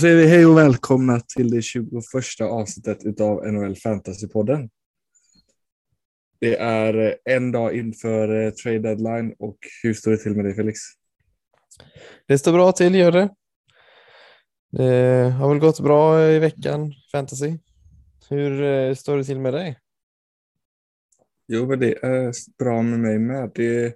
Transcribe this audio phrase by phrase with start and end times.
[0.00, 1.90] säger vi hej och välkomna till det 21
[2.40, 4.70] avsnittet av NHL Fantasy-podden.
[6.38, 10.54] Det är en dag inför eh, trade deadline och hur står det till med dig
[10.54, 10.78] Felix?
[12.26, 13.28] Det står bra till, gör det.
[14.70, 17.58] Det har väl gått bra i veckan, fantasy.
[18.28, 19.78] Hur eh, står det till med dig?
[21.48, 23.50] Jo, men det är bra med mig med.
[23.54, 23.94] Det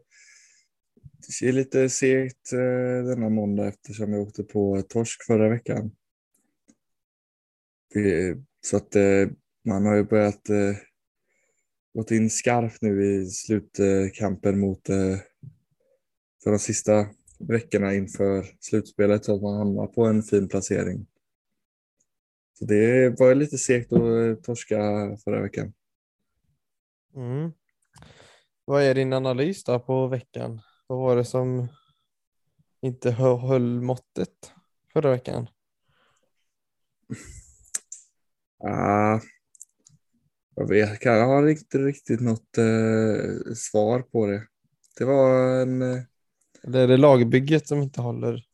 [1.41, 5.91] det är lite segt eh, denna måndag eftersom jag åkte på torsk förra veckan.
[8.61, 9.29] Så att eh,
[9.65, 10.77] man har ju börjat eh,
[11.95, 15.19] gått in skarpt nu i slutkampen mot eh,
[16.45, 17.07] för de sista
[17.39, 21.07] veckorna inför slutspelet så att man hamnar på en fin placering.
[22.59, 24.79] Så det var lite segt att torska
[25.25, 25.73] förra veckan.
[27.17, 27.53] Mm.
[28.65, 30.61] Vad är din analys då på veckan?
[30.87, 31.69] Vad var det som
[32.81, 34.53] inte höll måttet
[34.93, 35.49] förra veckan?
[38.65, 39.21] Uh,
[40.55, 44.47] jag vet jag har inte riktigt något uh, svar på det.
[44.99, 45.83] Det var en...
[45.83, 46.03] Uh,
[46.63, 48.45] Eller är det lagbygget som inte håller?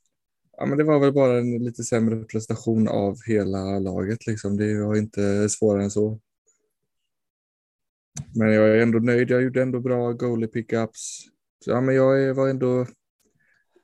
[0.56, 4.26] Ja, men det var väl bara en lite sämre prestation av hela laget.
[4.26, 4.56] Liksom.
[4.56, 6.20] Det var inte svårare än så.
[8.34, 9.30] Men jag är ändå nöjd.
[9.30, 11.26] Jag gjorde ändå bra goalie pickups.
[11.64, 12.86] Så, ja, men jag var ändå.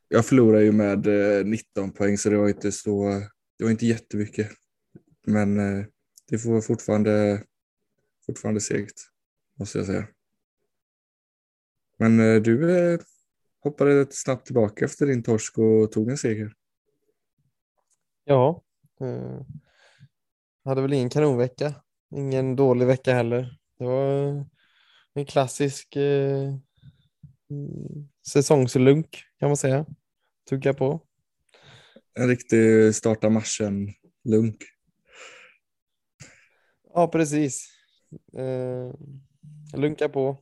[0.08, 3.22] Jag förlorade ju med eh, 19 poäng så det var inte så.
[3.58, 4.50] Det var inte jättemycket.
[5.26, 5.86] Men eh,
[6.28, 7.44] det var fortfarande,
[8.26, 9.00] fortfarande segt,
[9.58, 10.06] måste jag säga.
[11.98, 12.98] Men eh, du
[13.60, 16.52] hoppade snabbt tillbaka efter din torsk och tog en seger.
[18.24, 18.62] Ja,
[19.00, 19.40] eh,
[20.64, 21.74] hade väl ingen kanonvecka.
[22.10, 23.58] Ingen dålig vecka heller.
[23.78, 24.44] Det var
[25.14, 26.54] en klassisk eh,
[28.28, 29.86] säsongslunk kan man säga.
[30.48, 31.00] Tugga på.
[32.18, 34.56] En riktig starta matchen-lunk.
[36.94, 37.68] Ja, precis.
[38.38, 38.94] Eh,
[39.78, 40.38] lunka på.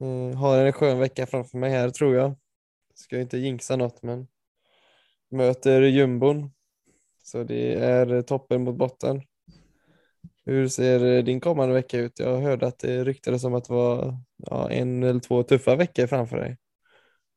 [0.00, 2.34] Eh, har en skön vecka framför mig här tror jag.
[2.94, 4.26] Ska inte jinxa något men
[5.30, 6.50] möter jumbon.
[7.22, 9.22] Så det är toppen mot botten.
[10.46, 12.18] Hur ser eh, din kommande vecka ut?
[12.18, 16.06] Jag hörde att det ryktades om att det var ja, en eller två tuffa veckor
[16.06, 16.56] framför dig.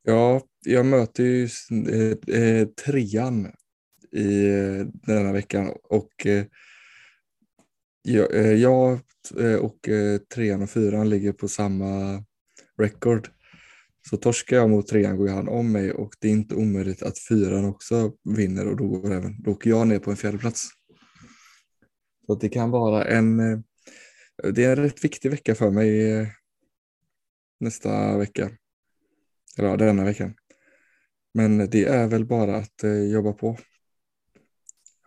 [0.04, 1.50] Ja, jag möter ju
[1.90, 3.52] eh, eh trean
[4.12, 6.46] i eh, denna veckan och eh,
[8.02, 9.00] jag, eh, jag
[9.62, 9.90] och
[10.34, 12.24] trean och fyran ligger på samma
[12.78, 13.28] record.
[14.10, 17.20] Så torskar jag mot trean går han om mig och det är inte omöjligt att
[17.20, 20.70] fyran också vinner och då, går även, då åker jag ner på en fjärdeplats.
[20.70, 20.85] plats.
[22.26, 23.38] Så det kan vara en,
[24.54, 26.32] det är en rätt viktig vecka för mig
[27.60, 28.52] nästa vecka.
[29.58, 30.36] Eller ja, denna veckan.
[31.34, 33.58] Men det är väl bara att jobba på.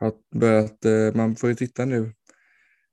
[0.01, 0.85] Att börjat,
[1.15, 2.13] man får ju titta nu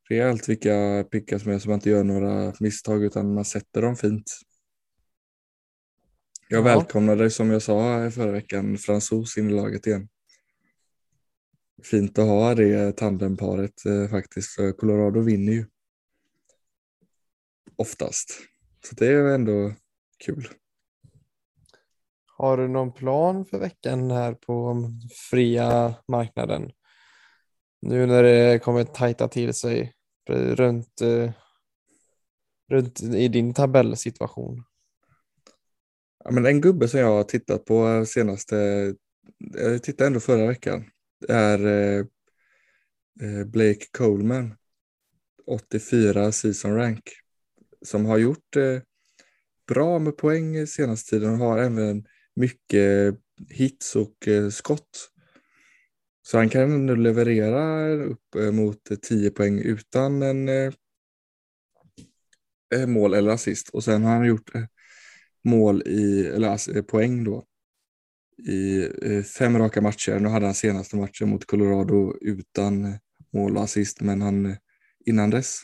[0.09, 3.95] rejält vilka pickar som är så man inte gör några misstag utan man sätter dem
[3.95, 4.31] fint.
[6.47, 6.63] Jag ja.
[6.63, 10.07] välkomnade som jag sa förra veckan Fransos in i laget igen.
[11.91, 15.65] Fint att ha det tandemparet eh, faktiskt för Colorado vinner ju.
[17.75, 18.29] Oftast.
[18.89, 19.73] Så det är ändå
[20.25, 20.47] kul.
[22.37, 24.89] Har du någon plan för veckan här på
[25.31, 26.71] fria marknaden?
[27.81, 29.93] Nu när det kommer tajta till sig
[30.29, 31.31] runt, eh,
[32.71, 34.63] runt i din tabellsituation?
[36.23, 38.55] Ja, men en gubbe som jag har tittat på senaste,
[39.53, 40.85] jag tittade ändå förra veckan,
[41.29, 42.05] är eh,
[43.21, 44.55] eh, Blake Coleman,
[45.45, 47.09] 84 season rank,
[47.81, 48.81] som har gjort eh,
[49.67, 53.15] bra med poäng senaste tiden och har även mycket
[53.49, 55.11] hits och eh, skott.
[56.21, 60.73] Så han kan nu leverera upp eh, mot 10 poäng utan en eh,
[62.75, 63.69] eh, mål eller assist.
[63.69, 64.51] Och sen har han gjort
[65.43, 67.45] mål i, eller poäng då
[68.37, 70.19] i eh, fem raka matcher.
[70.19, 72.97] Nu hade han senaste matchen mot Colorado utan
[73.33, 74.57] mål och assist, men han eh,
[75.05, 75.61] innan dess.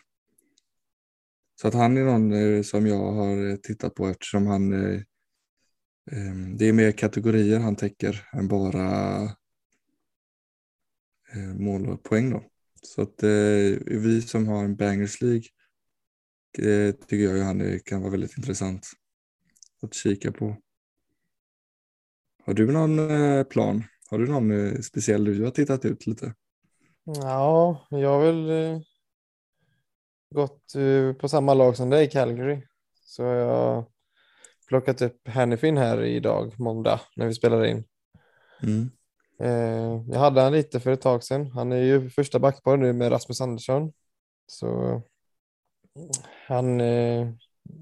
[1.62, 6.66] Så att han är någon eh, som jag har tittat på eftersom han ehm, det
[6.66, 9.30] är mer kategorier han täcker än bara
[11.56, 12.44] mål och poäng då.
[12.82, 13.24] Så att
[13.86, 15.44] vi som har en Bangers League
[17.08, 18.88] tycker jag ju han kan vara väldigt intressant
[19.82, 20.58] att kika på.
[22.46, 23.84] Har du någon eh, plan?
[24.10, 26.34] Har du någon eh, speciell du har tittat ut lite?
[27.04, 28.82] Ja, jag har väl eh,
[30.36, 30.74] gått
[31.20, 32.62] på samma lag som dig, Calgary.
[33.04, 33.86] Så jag har
[34.68, 37.84] plockat upp Hannifin här idag, måndag, när vi spelar in.
[38.64, 38.92] Mm.
[40.12, 41.52] Jag hade han lite för ett tag sedan.
[41.52, 43.94] Han är ju första backpar nu med Rasmus Andersson.
[44.48, 45.02] Så
[46.48, 46.80] han,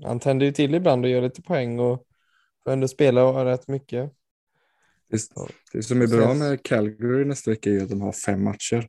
[0.03, 2.05] han tänder ju till ibland och gör lite poäng och
[2.63, 4.13] får ändå spela rätt mycket.
[5.71, 8.87] Det, som är bra med Calgary nästa vecka är att de har fem matcher.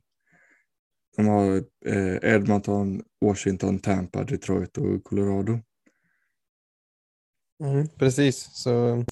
[1.17, 5.59] De har eh, Edmonton, Washington, Tampa, Detroit och Colorado.
[7.63, 8.49] Mm, precis.
[8.53, 9.05] Så,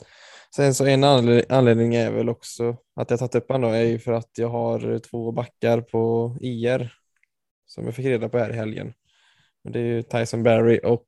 [0.56, 4.12] sen så en anledning är väl också att jag tagit upp honom är ju för
[4.12, 6.94] att jag har två backar på IR
[7.66, 8.94] som jag fick reda på här i helgen.
[9.64, 11.08] Det är ju Tyson Barry och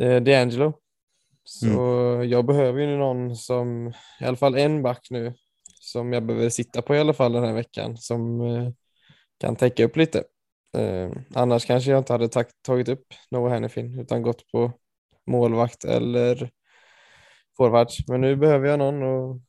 [0.00, 0.83] eh, D'Angelo.
[1.44, 2.28] Så mm.
[2.28, 5.34] jag behöver ju någon som, i alla fall en back nu,
[5.80, 8.68] som jag behöver sitta på i alla fall den här veckan, som eh,
[9.40, 10.24] kan täcka upp lite.
[10.76, 12.28] Eh, annars kanske jag inte hade
[12.62, 14.72] tagit upp Noah Hannifin utan gått på
[15.26, 16.50] målvakt eller
[17.56, 18.08] forwards.
[18.08, 19.40] Men nu behöver jag någon och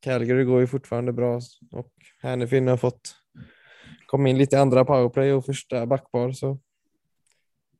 [0.00, 1.40] Calgary går ju fortfarande bra
[1.72, 3.14] och Hannifin har fått
[4.06, 6.58] komma in lite andra powerplay och första backpar så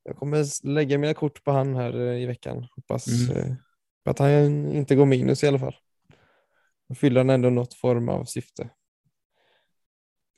[0.06, 2.66] jag kommer lägga mina kort på han här eh, i veckan.
[2.76, 3.36] Hoppas mm.
[3.36, 3.56] Eh,
[4.04, 5.76] att han inte går minus i alla fall.
[6.88, 8.70] Då fyller han ändå något form av syfte.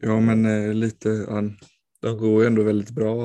[0.02, 1.58] Ja, men eh, lite, han,
[2.00, 3.16] de går ju ändå väldigt bra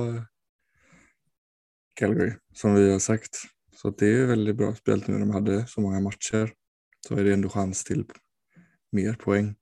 [1.93, 3.37] Calgary, som vi har sagt.
[3.75, 6.53] Så det är väldigt bra, speciellt nu när de hade så många matcher.
[7.07, 8.05] Så är det ändå chans till
[8.91, 9.55] mer poäng.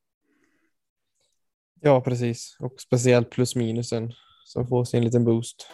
[1.81, 2.57] Ja, precis.
[2.59, 4.13] Och speciellt plus minusen
[4.45, 5.67] som får sin liten boost.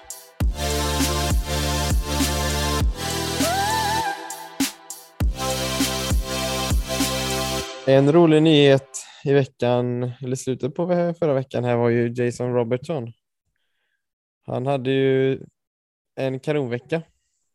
[7.89, 10.88] En rolig nyhet i veckan, eller slutet på
[11.19, 13.12] förra veckan här var ju Jason Robertson.
[14.45, 15.39] Han hade ju
[16.16, 17.01] en kanonvecka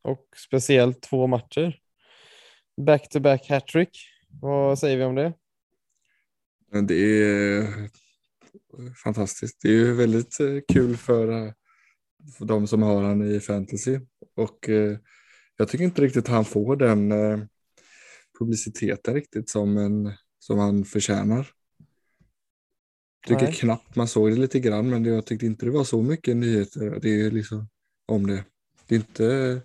[0.03, 1.79] och speciellt två matcher.
[2.87, 3.99] Back-to-back hattrick.
[4.41, 5.33] Vad säger vi om det?
[6.89, 7.67] Det är
[9.05, 9.61] fantastiskt.
[9.63, 11.55] Det är ju väldigt eh, kul för,
[12.39, 14.01] för de som har han i fantasy
[14.37, 14.99] och eh,
[15.57, 17.13] jag tycker inte riktigt han får den
[18.39, 20.13] publiciteten riktigt som, en,
[20.43, 21.47] som han förtjänar.
[23.21, 23.61] Jag tycker Nej.
[23.61, 26.99] knappt man såg det lite grann men jag tyckte inte det var så mycket nyheter
[27.03, 27.69] det är liksom,
[28.07, 28.45] om det.
[28.87, 29.63] Det är inte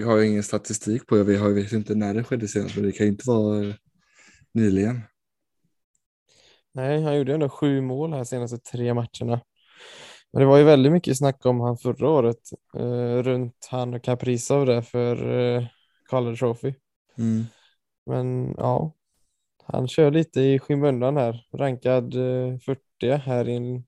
[0.00, 3.06] jag har ingen statistik på har, vet inte när det skedde senast, men det kan
[3.06, 3.74] inte vara
[4.54, 5.00] nyligen.
[6.72, 9.40] Nej, han gjorde ändå sju mål här senaste tre matcherna.
[10.32, 12.40] Men det var ju väldigt mycket snack om han förra året,
[12.76, 15.66] eh, runt han och Kaprizov där för eh,
[16.08, 16.74] Calder Trophy.
[17.18, 17.44] Mm.
[18.06, 18.92] Men ja,
[19.66, 22.82] han kör lite i skymundan här, rankad eh, 40
[23.16, 23.84] här i en,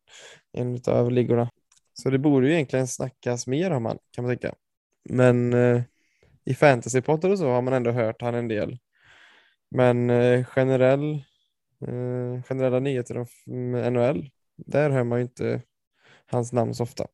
[0.53, 1.51] en av ligorna.
[1.93, 4.55] Så det borde ju egentligen snackas mer om han, kan man tänka.
[5.05, 5.83] Men eh,
[6.45, 8.79] i fantasypotter och så har man ändå hört han en del.
[9.71, 11.15] Men eh, generell,
[11.87, 13.27] eh, generella nyheter om
[13.71, 15.63] NHL, där hör man ju inte
[16.27, 17.07] hans namn så ofta.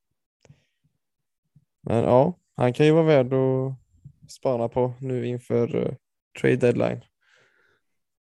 [1.83, 5.95] Men ja, han kan ju vara värd att spana på nu inför eh,
[6.41, 7.05] trade deadline.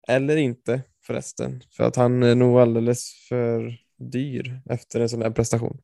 [0.07, 5.31] Eller inte förresten, för att han är nog alldeles för dyr efter en sån här
[5.31, 5.81] prestation.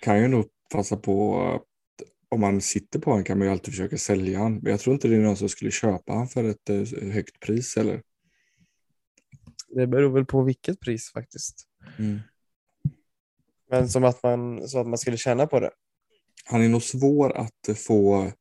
[0.00, 1.34] Kan ju nog passa på
[2.28, 4.60] om man sitter på honom kan man ju alltid försöka sälja honom.
[4.62, 7.40] Men jag tror inte det är någon som skulle köpa honom för ett eh, högt
[7.40, 8.02] pris eller?
[9.68, 11.66] Det beror väl på vilket pris faktiskt.
[11.98, 12.20] Mm.
[13.70, 15.70] Men som att man, så att man skulle tjäna på det.
[16.44, 18.32] Han är nog svår att få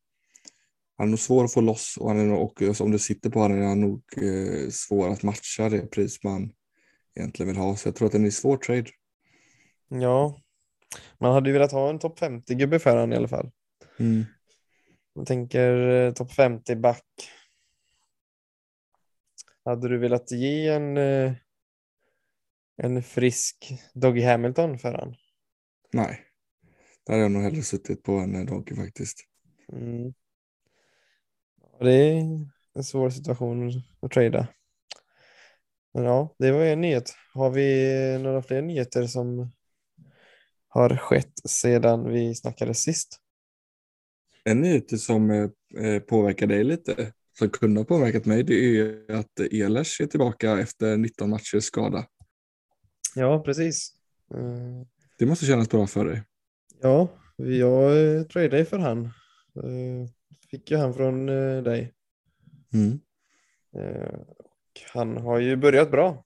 [0.98, 3.30] han är nog svår att få loss och, han är nog, och om du sitter
[3.30, 6.52] på honom är han nog eh, svår att matcha det pris man
[7.16, 7.76] egentligen vill ha.
[7.76, 8.90] Så jag tror att det är en svår trade.
[9.88, 10.42] Ja,
[11.20, 13.52] man hade ju velat ha en topp 50-gubbe för honom i alla fall.
[14.00, 14.26] Mm.
[15.14, 17.06] Jag tänker eh, topp 50 back.
[19.66, 21.34] Hade du velat ge en, eh,
[22.78, 25.16] en frisk Doggy Hamilton för han?
[25.94, 26.22] Nej,
[27.06, 29.18] där hade jag nog hellre suttit på en Doggy faktiskt.
[29.74, 30.14] Mm.
[31.80, 32.20] Det är
[32.74, 34.48] en svår situation att trada.
[35.94, 37.14] Men ja, det var en nyhet.
[37.34, 39.52] Har vi några fler nyheter som
[40.68, 43.20] har skett sedan vi snackade sist?
[44.44, 45.50] En nyhet som eh,
[45.86, 50.60] eh, påverkar dig lite, som kunde ha påverkat mig, det är att Ehlers är tillbaka
[50.60, 52.06] efter 19 matchers skada.
[53.16, 53.94] Ja, precis.
[54.34, 54.86] Mm.
[55.18, 56.24] Det måste kännas bra för dig.
[56.82, 59.12] Ja, jag eh, tradade för han.
[60.52, 61.26] Fick ju han från
[61.64, 61.94] dig.
[62.74, 63.00] Mm.
[64.94, 66.24] Han har ju börjat bra,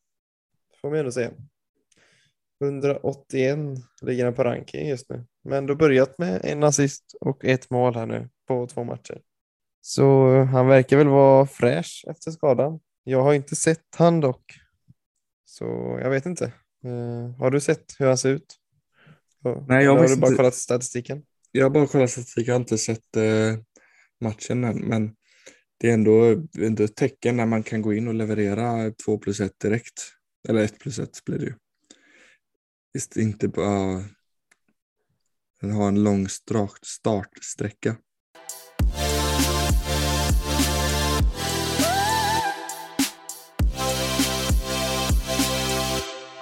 [0.82, 1.32] får man ändå säga.
[2.62, 3.58] 181
[4.02, 5.26] ligger han på ranking just nu.
[5.44, 9.22] Men då börjat med en assist och ett mål här nu på två matcher.
[9.82, 12.80] Så han verkar väl vara fräsch efter skadan.
[13.04, 14.54] Jag har inte sett han dock.
[15.46, 15.66] Så
[16.02, 16.46] jag vet inte.
[16.84, 18.58] Eh, har du sett hur han ser ut?
[19.44, 21.24] Nej, jag Eller har du bara inte- kollat statistiken?
[21.52, 23.24] Jag har bara kollat statistik, jag har inte sett eh,
[24.22, 25.16] matchen än, men
[25.78, 29.40] det är ändå, ändå ett tecken när man kan gå in och leverera 2 plus
[29.40, 30.14] 1 direkt.
[30.50, 31.54] Eller 1 plus 1 blir det ju.
[32.94, 34.04] Visst, inte bara
[35.62, 36.28] ha en lång
[36.82, 37.96] startsträcka.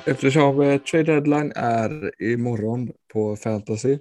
[0.05, 3.99] Eftersom eh, trade deadline är imorgon på fantasy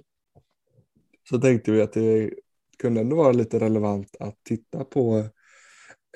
[1.29, 2.33] så tänkte vi att det
[2.81, 5.29] kunde ändå vara lite relevant att titta på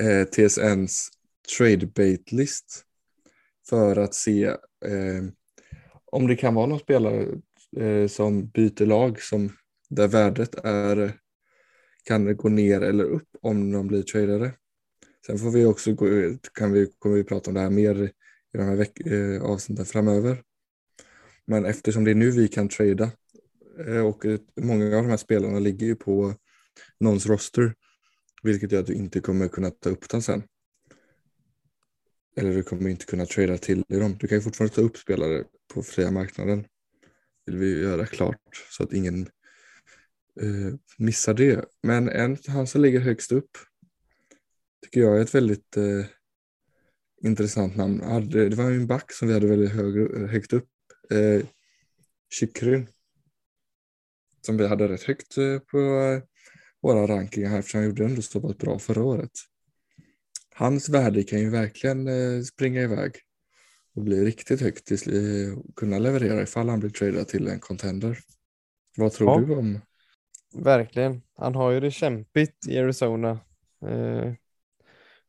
[0.01, 1.09] eh, TSNs
[1.57, 2.83] trade bait list
[3.69, 4.45] för att se
[4.85, 5.23] eh,
[6.05, 7.27] om det kan vara någon spelare
[7.77, 9.49] eh, som byter lag som
[9.89, 11.13] där värdet är
[12.03, 14.53] kan gå ner eller upp om de blir tradade.
[15.25, 16.07] Sen får vi också gå,
[16.53, 18.03] kan vi, kommer vi prata om det här mer
[18.53, 20.43] i de här veck, eh, avsnitten framöver.
[21.45, 23.11] Men eftersom det är nu vi kan trada
[23.87, 26.35] eh, och eh, många av de här spelarna ligger ju på
[26.99, 27.73] någons roster
[28.43, 30.43] vilket gör att du inte kommer kunna ta upp den sen.
[32.35, 34.17] Eller du kommer inte kunna trada till i dem.
[34.19, 36.65] Du kan ju fortfarande ta upp spelare på fria marknaden.
[37.45, 39.21] Vill vi göra klart så att ingen
[40.41, 41.65] eh, missar det.
[41.83, 43.57] Men en, han som ligger högst upp
[44.85, 46.05] tycker jag är ett väldigt eh,
[47.23, 48.29] intressant namn.
[48.29, 50.69] Det var ju en back som vi hade väldigt hög, högt upp.
[51.09, 51.45] Eh,
[52.39, 52.87] Kykryn.
[54.41, 56.32] Som vi hade rätt högt eh, på eh,
[56.83, 59.31] våra rankingar här eftersom han gjorde ändå så pass bra förra året.
[60.55, 63.11] Hans värde kan ju verkligen eh, springa iväg
[63.95, 67.59] och bli riktigt högt till, eh, och kunna leverera ifall han blir tradad till en
[67.59, 68.17] contender.
[68.97, 69.47] Vad tror Ja.
[69.47, 69.79] du om?
[70.55, 71.21] Verkligen.
[71.35, 73.39] Han har ju det kämpigt i Arizona.
[73.85, 74.33] Eh,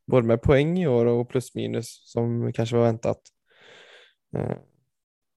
[0.06, 3.20] både med poäng i år och plus minus som kanske var väntat.
[4.37, 4.56] Eh,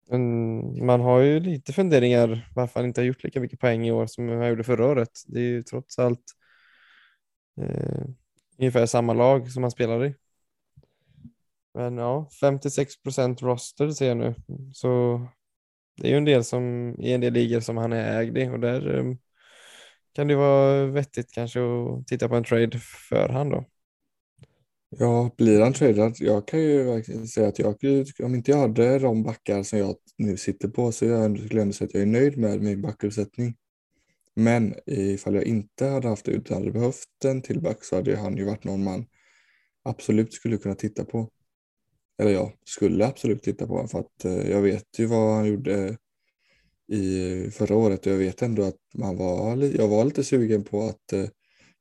[0.10, 3.92] men man har ju lite funderingar varför han inte har gjort lika mycket poäng i
[3.92, 5.10] år som han gjorde förra året.
[5.28, 6.24] Det är ju trots allt
[7.62, 8.06] eh,
[8.60, 10.16] ungefär samma lag som han spelar i.
[11.74, 14.36] Men ja, 56 procent roster ser jag nu.
[14.74, 15.22] Så
[15.98, 18.48] det är ju en del som i en del ligor som han är ägd i
[18.50, 19.16] och där eh,
[20.14, 23.66] kan det vara vettigt kanske att titta på en trade för han då.
[24.89, 26.15] Ja, blir han tradad?
[26.20, 27.75] Jag kan ju verkligen säga att jag,
[28.24, 31.62] om inte jag hade de backar som jag nu sitter på så jag skulle jag
[31.62, 33.56] ändå säga att jag är nöjd med min backuppsättning.
[34.36, 38.17] Men ifall jag inte hade haft det utan hade behövt en till back så hade
[38.17, 39.06] han ju varit någon man
[39.84, 41.29] absolut skulle kunna titta på.
[42.20, 45.48] Eller jag skulle absolut titta på honom för att eh, jag vet ju vad han
[45.48, 45.98] gjorde
[46.88, 50.84] i förra året och jag vet ändå att man var, jag var lite sugen på
[50.84, 51.25] att eh,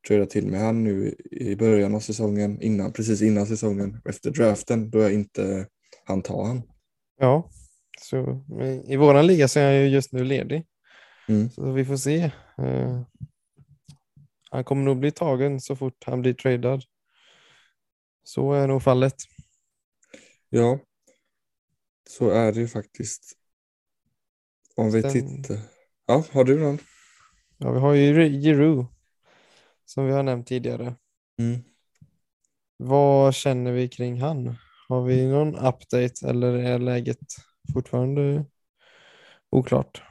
[0.08, 4.90] trada till mig han nu i början av säsongen, innan, precis innan säsongen, efter draften,
[4.90, 5.66] då jag inte
[6.04, 6.62] hann ta han.
[7.18, 7.50] Ja,
[8.00, 8.44] så
[8.86, 10.66] i våran liga så är han ju just nu ledig.
[11.28, 11.50] Mm.
[11.50, 12.30] Så vi får se.
[12.58, 13.02] Eh,
[14.50, 16.82] han kommer nog bli tagen så fort han blir tradad.
[18.25, 19.14] Så är nog fallet.
[20.48, 20.78] Ja,
[22.08, 23.32] så är det ju faktiskt.
[24.76, 25.58] Om vi Sen- tittar.
[26.06, 26.78] Ja, har du någon?
[27.58, 28.86] Ja, vi har ju Giroud
[29.87, 30.95] som vi har nämnt tidigare.
[31.38, 31.61] Mm.
[32.76, 34.57] Vad känner vi kring han?
[34.88, 37.19] Har vi någon update eller är läget
[37.73, 38.45] fortfarande
[39.50, 40.02] oklart?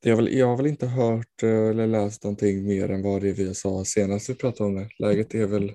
[0.00, 3.32] Jag, väl, jag har väl inte hört eh, eller läst någonting mer än vad det
[3.32, 4.88] vi sa senast vi pratade om det.
[4.98, 5.74] Läget är väl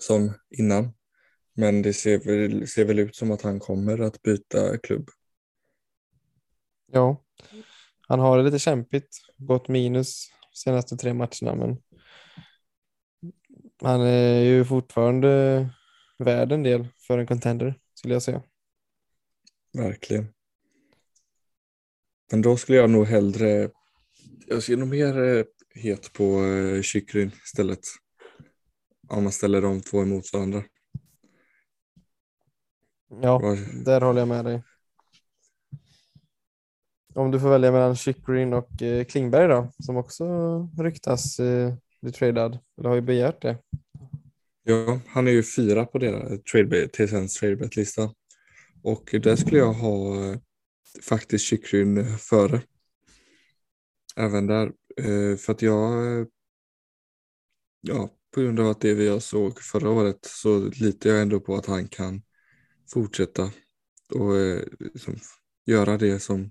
[0.00, 0.92] som innan.
[1.54, 5.08] Men det ser väl, ser väl ut som att han kommer att byta klubb.
[6.92, 7.24] Ja,
[8.10, 11.76] han har det lite kämpigt, gått minus senaste tre matcherna, men
[13.82, 15.68] han är ju fortfarande
[16.18, 18.42] värd en del för en contender skulle jag säga.
[19.72, 20.26] Verkligen.
[22.30, 23.70] Men då skulle jag nog hellre,
[24.46, 27.80] jag ser nog mer eh, het på eh, Kykryn istället.
[29.08, 30.62] Om man ställer de två emot varandra.
[33.22, 34.62] Ja, där håller jag med dig.
[37.14, 40.24] Om du får välja mellan Chychryn och eh, Klingberg då, som också
[40.78, 43.58] ryktas eh, bli tradad, eller har ju begärt det.
[44.62, 48.14] Ja, han är ju fyra på deras trade, TSNs tradebet-lista.
[48.82, 50.38] Och där skulle jag ha eh,
[51.02, 52.62] faktiskt Kykryn eh, före.
[54.16, 54.72] Även där.
[54.96, 56.26] Eh, för att jag, eh,
[57.80, 61.56] ja, på grund av att det vi såg förra året så litar jag ändå på
[61.56, 62.22] att han kan
[62.92, 63.42] fortsätta
[64.14, 64.32] och
[64.78, 65.18] liksom,
[65.66, 66.50] göra det som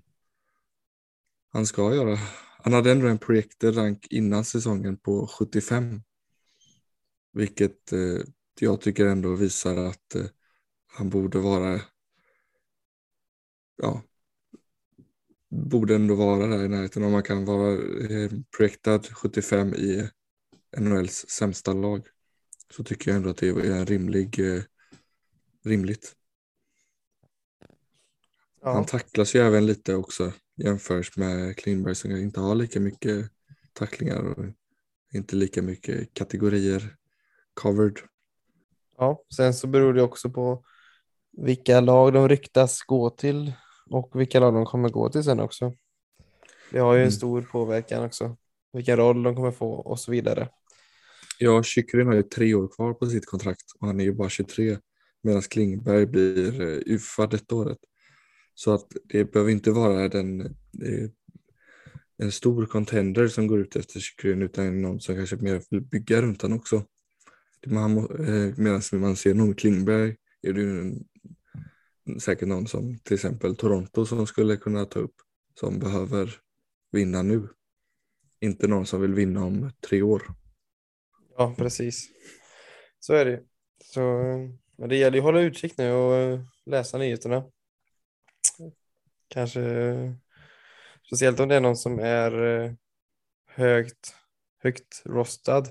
[1.52, 2.18] han ska göra.
[2.62, 6.02] Han hade ändå en projected rank innan säsongen på 75.
[7.32, 8.22] Vilket eh,
[8.60, 10.24] jag tycker ändå visar att eh,
[10.86, 11.80] han borde vara
[13.76, 14.02] ja,
[15.50, 20.10] borde ändå vara där i närheten om man kan vara eh, projektad 75 i
[20.78, 22.06] NHLs sämsta lag
[22.70, 24.62] så tycker jag ändå att det är en rimlig, eh,
[25.64, 26.16] rimligt.
[28.62, 28.72] Ja.
[28.72, 33.30] Han tacklas ju även lite också jämfört med Klingberg som inte har lika mycket
[33.72, 34.44] tacklingar och
[35.14, 36.96] inte lika mycket kategorier
[37.54, 37.98] covered.
[38.98, 40.64] Ja, sen så beror det också på
[41.32, 43.52] vilka lag de ryktas gå till
[43.90, 45.74] och vilka lag de kommer gå till sen också.
[46.70, 47.12] Det har ju en Mm.
[47.12, 48.36] stor påverkan också.
[48.72, 50.48] Vilken roll de kommer få och så vidare.
[51.38, 54.28] Ja, Chychrun har ju tre år kvar på sitt kontrakt och han är ju bara
[54.28, 54.78] 23
[55.22, 57.78] medan Klingberg blir eh, UFA detta året.
[58.54, 60.40] Så att det behöver inte vara den,
[60.82, 61.10] eh,
[62.18, 66.22] en stor contender som går ut efter Chychrun utan någon som kanske mer vill bygga
[66.22, 66.84] runt den också.
[67.66, 71.04] Man, eh, medan man ser någon Klingberg är det ju en,
[72.20, 75.14] säkert någon som till exempel Toronto som skulle kunna ta upp
[75.60, 76.36] som behöver
[76.92, 77.48] vinna nu.
[78.40, 80.22] Inte någon som vill vinna om tre år.
[81.36, 82.08] Ja, precis.
[83.00, 83.38] Så är det ju.
[83.84, 87.44] Så eh, men det gäller ju att hålla utkik nu och eh, läsa nyheterna.
[89.30, 89.62] Kanske
[91.06, 92.72] speciellt om det är någon som är eh,
[93.46, 94.14] högt,
[94.62, 95.64] högt rostad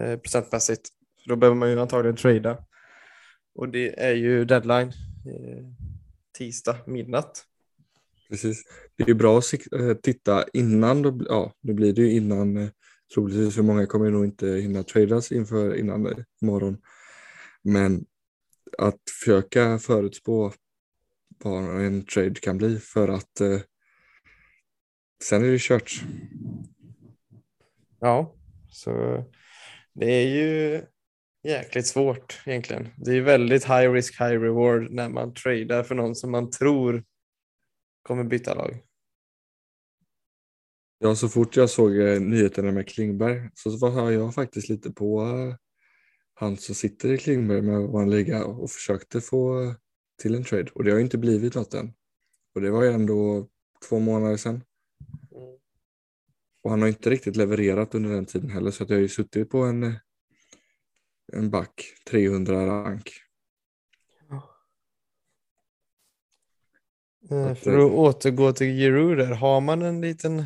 [0.00, 0.88] eh, procentmässigt.
[1.22, 2.64] För då behöver man ju antagligen trada.
[3.54, 4.88] Och det är ju deadline
[5.26, 5.64] eh,
[6.38, 7.44] tisdag midnatt.
[8.28, 8.64] Precis.
[8.96, 12.56] Det är ju bra att eh, titta innan, då, ja nu blir det ju innan,
[12.56, 12.68] eh,
[13.14, 16.78] troligtvis för många kommer nog inte hinna tradas inför innan imorgon.
[17.62, 18.04] Men
[18.78, 20.52] att försöka förutspå
[21.44, 23.60] vad en trade kan bli för att eh,
[25.22, 26.02] sen är det kört.
[28.00, 28.34] Ja,
[28.68, 29.24] så
[29.94, 30.82] det är ju
[31.44, 32.88] jäkligt svårt egentligen.
[32.96, 37.04] Det är väldigt high risk, high reward när man tradar för någon som man tror
[38.02, 38.82] kommer byta lag.
[40.98, 45.22] Ja, så fort jag såg eh, nyheterna med Klingberg så var jag faktiskt lite på
[45.22, 45.54] eh,
[46.34, 49.74] han som sitter i Klingberg med vår liga och försökte få
[50.18, 51.92] till en trade och det har ju inte blivit något än.
[52.54, 53.48] Och det var ju ändå
[53.88, 54.62] två månader sedan.
[56.62, 59.08] Och han har inte riktigt levererat under den tiden heller så att jag har ju
[59.08, 59.94] suttit på en, eh,
[61.32, 63.10] en back 300 rank.
[67.30, 70.44] Eh, Att, För eh, att återgå till Giroud där, har man en liten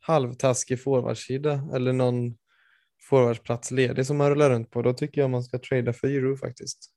[0.00, 2.36] halvtaskig forwardsida eller någon
[3.00, 6.38] forwardsplats ledig som man rullar runt på, då tycker jag man ska trada för Giroud
[6.38, 6.90] faktiskt.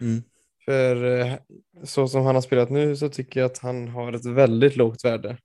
[0.00, 0.22] Mm.
[0.64, 1.34] För eh,
[1.84, 5.04] så som han har spelat nu så tycker jag att han har ett väldigt lågt
[5.04, 5.38] värde.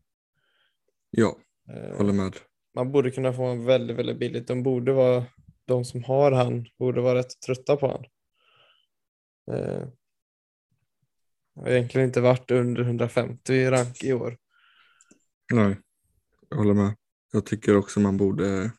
[1.10, 1.38] Ja,
[1.69, 2.36] Eh, håller med.
[2.75, 4.47] Man borde kunna få en väldigt, väldigt billigt.
[4.47, 5.25] De borde vara,
[5.65, 8.06] de som har han borde vara rätt trötta på han.
[9.56, 9.88] Eh,
[11.56, 14.38] har egentligen inte varit under 150 i rank i år.
[15.54, 15.78] Nej,
[16.49, 16.95] jag håller med.
[17.32, 18.71] Jag tycker också man borde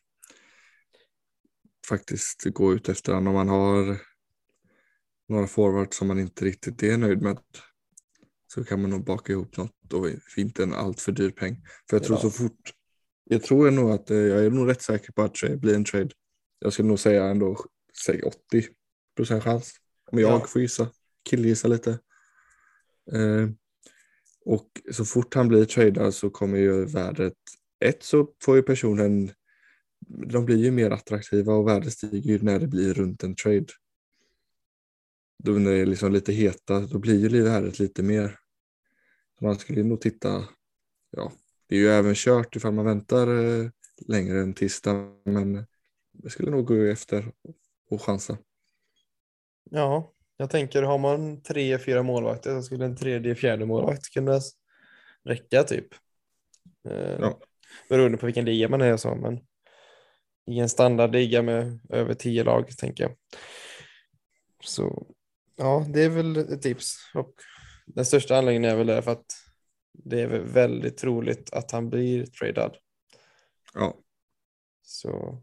[1.89, 4.01] faktiskt gå ut efter honom om man har
[5.29, 7.37] några forwards som man inte riktigt är nöjd med.
[8.53, 11.65] Så kan man nog baka ihop något och inte en allt för dyr peng.
[11.89, 12.21] För jag tror Ja.
[12.21, 12.73] så fort,
[13.23, 15.85] jag tror nog att eh, jag är nog rätt säker på att det blir en
[15.85, 16.09] trade.
[16.59, 17.57] Jag skulle nog säga ändå,
[18.05, 18.67] säg 80
[19.15, 19.73] procent chans.
[20.11, 20.45] Om jag Ja.
[20.47, 20.91] får gissa,
[21.29, 21.91] killgissa lite.
[23.11, 23.49] Eh,
[24.45, 27.33] och så fort han blir tradad så kommer ju värdet,
[27.85, 29.31] ett så får ju personen,
[30.07, 33.65] de blir ju mer attraktiva och värdet stiger ju när det blir runt en trade.
[35.43, 38.39] Då när det är liksom lite heta, då blir ju värdet lite mer.
[39.41, 40.47] Man skulle nog titta,
[41.11, 41.31] ja,
[41.67, 43.69] det är ju även kört ifall man väntar eh,
[44.07, 45.65] längre än tisdag, men
[46.23, 47.31] jag skulle nog gå efter
[47.89, 48.37] och chansa.
[49.71, 54.39] Ja, jag tänker har man tre, fyra målvakter så skulle en tredje, fjärde målvakt kunna
[55.23, 55.87] räcka typ.
[56.89, 57.39] Eh, Ja.
[57.89, 59.39] Beroende på vilken liga man är så, men
[60.45, 63.15] i en standardliga med över tio lag tänker jag.
[64.63, 65.07] Så
[65.57, 66.95] ja, det är väl ett tips.
[67.13, 67.33] Och
[67.85, 69.25] den största anledningen är väl därför att
[69.93, 72.77] det är väl väldigt troligt att han blir tradad.
[73.73, 73.97] Ja,
[74.81, 75.41] Så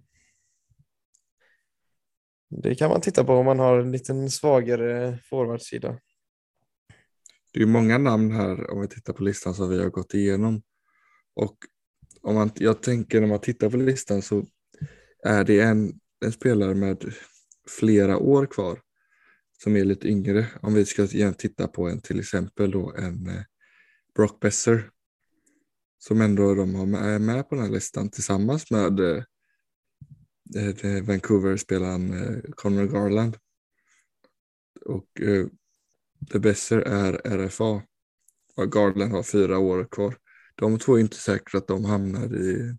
[2.50, 5.98] det kan man titta på om man har en liten svagare forwardsida.
[7.53, 10.62] det är många namn här om vi tittar på listan som vi har gått igenom.
[11.35, 11.57] Och
[12.22, 14.44] om man, jag tänker när man tittar på listan så
[15.24, 17.14] är det en, en spelare med
[17.68, 18.81] flera år kvar
[19.64, 20.46] som är lite yngre.
[20.62, 23.42] Om vi ska igen titta på en till exempel då en eh,
[24.14, 24.90] Brock Besser
[25.98, 29.22] som ändå de har med, är med på den här listan tillsammans med eh,
[30.57, 33.37] eh Vancouver-spelaren eh, Conor Garland.
[34.85, 35.46] Och eh,
[36.33, 37.83] The Besser är RFA.
[38.57, 40.16] Och Garland har fyra år kvar.
[40.55, 42.77] De två är inte säkert att de hamnar i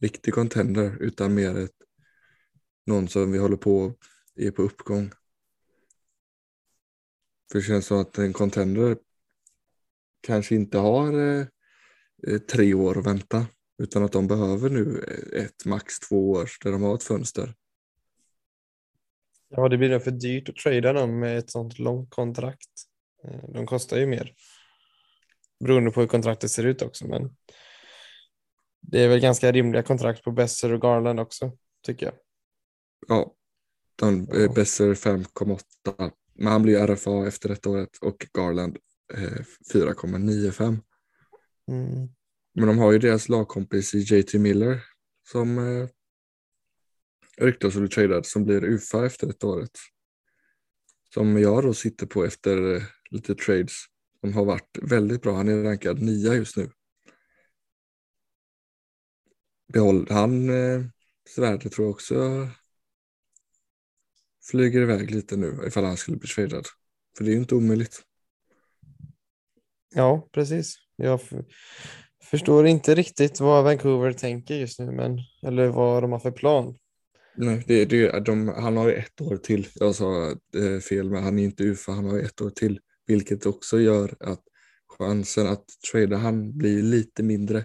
[0.00, 1.76] riktig contender utan mer ett,
[2.86, 3.94] någon som vi håller på
[4.36, 5.10] är på uppgång.
[7.50, 8.96] För det känns som att en contender
[10.20, 11.46] kanske inte har eh,
[12.26, 13.46] eh, tre år att vänta
[13.82, 14.98] utan att de behöver nu
[15.32, 17.54] ett, max två år där de har ett fönster.
[19.48, 22.70] Ja, det blir nog för dyrt att trada dem med ett sånt långt kontrakt.
[23.24, 24.34] Eh, de kostar ju mer.
[25.64, 27.36] Beroende på hur kontraktet ser ut också, men
[28.80, 31.52] det är väl ganska rimliga kontrakt på Besser och Garland också,
[31.86, 32.14] tycker jag.
[33.08, 33.34] Ja,
[33.96, 34.52] de, ja.
[34.52, 36.10] Besser 5,8,
[36.40, 38.78] men han blir RFA efter detta året och Garland
[39.14, 40.78] eh, 4,95.
[41.68, 42.08] Mm.
[42.54, 44.84] Men de har ju deras lagkompis i JT Miller
[45.28, 45.88] som eh,
[47.36, 49.78] ryktas bli tradad som blir UFA efter ett året.
[51.14, 53.72] Som jag då sitter på efter eh, lite trades
[54.20, 55.36] som har varit väldigt bra.
[55.36, 56.70] Han är rankad nia just nu.
[59.72, 60.84] Behåll, han eh,
[61.28, 62.48] Svärde tror jag också
[64.50, 66.66] flyger iväg lite nu ifall han skulle bli tradad.
[67.16, 68.02] För det är ju inte omöjligt.
[69.94, 70.76] Ja, precis.
[70.96, 71.20] Jag
[72.24, 76.76] förstår inte riktigt vad Vancouver tänker just nu, men, eller vad de har för plan.
[77.36, 79.68] Nej, det, det, de, han har ju ett år till.
[79.74, 82.80] Jag sa eh, fel, men han är inte UFA, han har ju ett år till.
[83.06, 84.42] Vilket också gör att
[84.98, 87.64] chansen att trada han blir lite mindre.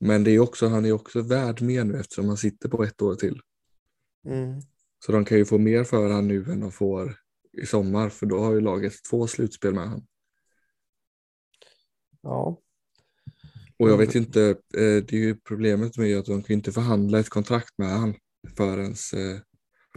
[0.00, 3.02] Men det är också, han är också värd mer nu eftersom han sitter på ett
[3.02, 3.40] år till.
[4.26, 4.60] Mm.
[5.04, 7.16] Så de kan ju få mer för han nu än de får
[7.52, 10.06] i sommar för då har ju laget två slutspel med honom.
[12.22, 12.60] Ja.
[13.78, 17.18] Och jag vet inte, eh, det är ju problemet med att de kan inte förhandla
[17.18, 18.14] ett kontrakt med honom
[18.56, 19.40] förrän eh,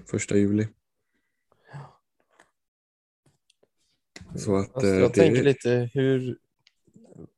[0.09, 0.67] första juli.
[4.35, 5.15] Så att, alltså, jag det...
[5.15, 6.37] tänker lite hur,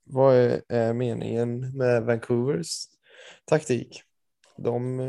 [0.03, 2.87] vad är, är, meningen med Vancouvers
[3.45, 4.01] taktik?
[4.57, 4.99] De,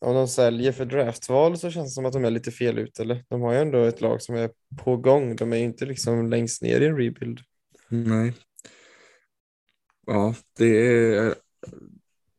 [0.00, 3.02] om de säljer för draftval så känns det som att de är lite fel ute.
[3.02, 3.24] Eller?
[3.28, 5.36] De har ju ändå ett lag som är på gång.
[5.36, 7.40] De är inte liksom längst ner i en rebuild.
[7.88, 8.32] Nej.
[10.06, 11.34] Ja, det är,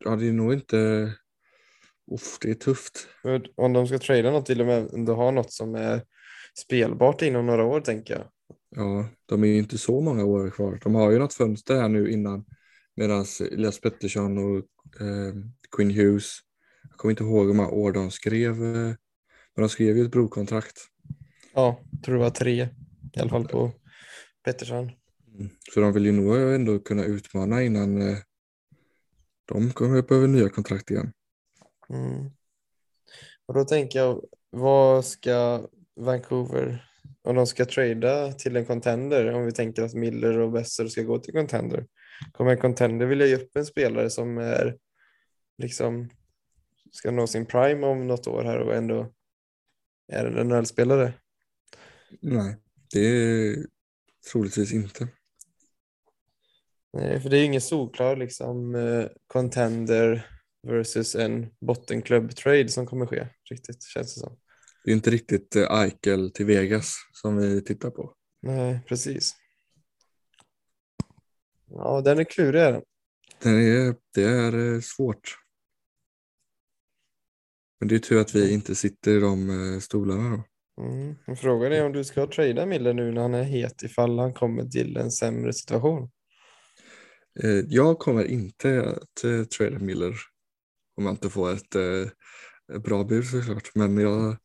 [0.06, 1.12] ja, det är nog inte...
[2.12, 3.08] Uff, det är tufft.
[3.56, 6.02] Om de ska trada något till och med ändå ha något som är
[6.60, 8.24] spelbart inom några år tänker jag.
[8.76, 10.80] Ja, de är ju inte så många år kvar.
[10.84, 12.45] De har ju något fönster här nu innan
[12.95, 14.58] medan Elias Pettersson och
[15.02, 15.34] eh,
[15.76, 16.39] Quinn Hughes,
[16.89, 18.95] jag kommer inte ihåg hur många år de skrev, eh,
[19.55, 20.77] men de skrev ju ett brokontrakt.
[21.53, 22.69] Ja, jag tror det var tre
[23.13, 23.71] i alla fall på
[24.43, 24.91] Pettersson.
[25.33, 25.49] Mm.
[25.73, 28.17] Så de vill ju nog ändå kunna utmana innan eh,
[29.45, 31.13] de kommer behöva nya kontrakt igen.
[31.89, 32.31] Mm.
[33.45, 36.85] Och då tänker jag, vad ska Vancouver,
[37.21, 41.01] om de ska trada till en contender, om vi tänker att Miller och Besser ska
[41.01, 41.85] gå till contender,
[42.31, 44.77] kommer en contender vilja ge upp en spelare som är
[45.57, 46.09] liksom
[46.91, 49.13] ska nå sin prime om något år här och ändå
[50.12, 51.13] är en NHL-spelare?
[52.21, 52.58] Nej,
[52.93, 53.65] det är
[54.32, 55.08] troligtvis inte.
[56.93, 60.27] Nej, för det är ingen solklar liksom eh, contender
[60.67, 64.38] versus en bottenklubb trade som kommer ske riktigt känns det som.
[64.84, 68.13] Det är inte riktigt eh, Eichel till Vegas som vi tittar på.
[68.41, 69.36] Nej, precis.
[71.65, 72.82] Ja, den är klurig.
[73.39, 75.38] Den är, det är eh, svårt.
[77.81, 80.43] Men det är tur att vi inte sitter i de eh, stolarna då.
[80.83, 81.15] Mm.
[81.37, 84.63] Frågan är om du ska trada Miller nu när han är het ifall han kommer
[84.63, 86.09] till en sämre situation.
[87.67, 90.15] Jag kommer inte att trada Miller
[90.97, 91.75] om jag inte får ett
[92.83, 93.71] bra bud såklart.
[93.75, 94.37] Men jag,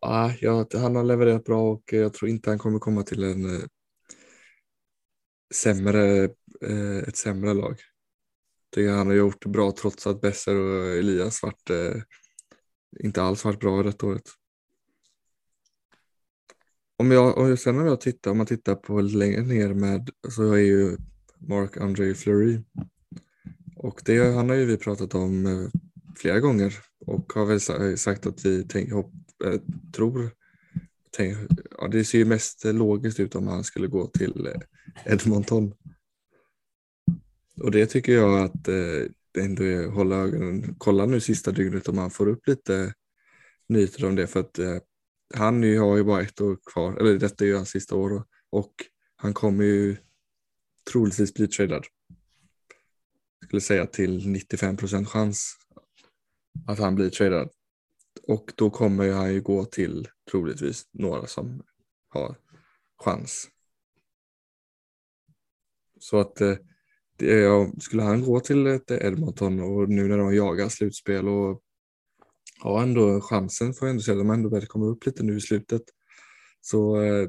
[0.00, 3.56] ja, jag, han har levererat bra och jag tror inte han kommer komma till en
[3.56, 3.62] eh,
[5.54, 6.24] sämre,
[6.60, 7.76] eh, ett sämre lag.
[8.70, 12.02] Det han har gjort bra trots att Besser och Elias varit, eh,
[13.00, 14.30] inte alls varit bra detta året.
[16.96, 20.10] Om jag, om jag, sen om jag tittar, om man tittar på längre ner med
[20.28, 20.96] så är ju
[21.38, 22.60] Mark André Fleury.
[23.76, 25.68] Och det, han har ju vi pratat om eh,
[26.16, 26.74] flera gånger
[27.06, 29.12] och har väl sagt att vi tänk, hopp,
[29.44, 29.60] äh,
[29.92, 30.30] tror
[31.16, 31.36] tänk,
[31.78, 35.74] ja, det ser ju mest logiskt ut om han skulle gå till eh, Edmonton.
[37.62, 42.10] Och det tycker jag att eh, ändå hålla ögonen, kolla nu sista dygnet om han
[42.10, 42.94] får upp lite
[43.68, 44.76] nyheter om det för att eh,
[45.34, 48.24] han ju, har ju bara ett år kvar, eller detta är ju hans sista år
[48.50, 48.74] och
[49.16, 49.96] han kommer ju
[50.92, 51.84] troligtvis bli tradad.
[53.44, 55.56] skulle säga till 95 procent chans
[56.66, 57.50] att han blir tradad.
[58.22, 61.62] Och då kommer han ju gå till troligtvis några som
[62.08, 62.36] har
[62.96, 63.48] chans.
[66.00, 66.56] Så att eh,
[67.80, 71.62] skulle han gå till ett Edmonton och nu när de jagar slutspel och
[72.60, 75.36] har ändå chansen får jag ändå säga, de har ändå börjat komma upp lite nu
[75.36, 75.82] i slutet.
[76.60, 77.28] Så eh,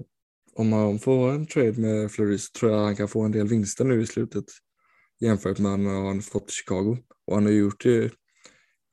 [0.55, 3.47] om han får en trade med Fleury så tror jag han kan få en del
[3.47, 4.45] vinster nu i slutet
[5.19, 6.97] jämfört med när han fått i Chicago.
[7.27, 8.11] Och han har gjort det,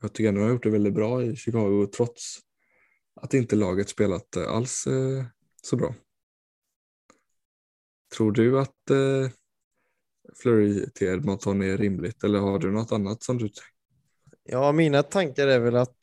[0.01, 2.39] jag tycker ändå han har gjort det väldigt bra i Chicago trots
[3.15, 5.25] att inte laget spelat eh, alls eh,
[5.61, 5.95] så bra.
[8.15, 9.31] Tror du att eh,
[10.41, 13.49] Flurry till Edmonton är rimligt eller har du något annat som du?
[14.43, 15.97] Ja, mina tankar är väl att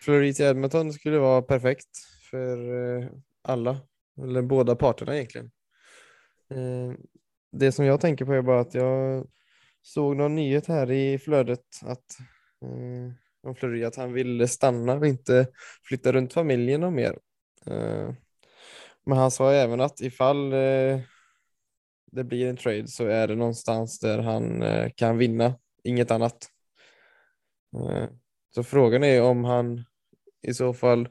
[0.00, 1.98] Flurry till Edmonton skulle vara perfekt
[2.30, 2.58] för
[2.98, 3.08] eh,
[3.42, 3.80] alla,
[4.22, 5.50] eller båda parterna egentligen.
[6.50, 6.92] Eh,
[7.52, 9.26] det som jag tänker på är bara att jag
[9.82, 12.18] såg någon nyhet här i flödet att
[12.64, 15.46] eh, om Flurry att han ville stanna och inte
[15.82, 17.18] flytta runt familjen och mer.
[19.06, 20.52] Men han sa även att ifall
[22.12, 26.48] det blir en trade så är det någonstans där han eh, kan vinna, inget annat.
[27.76, 28.08] Eh,
[28.54, 29.84] så frågan är om han
[30.42, 31.08] i så fall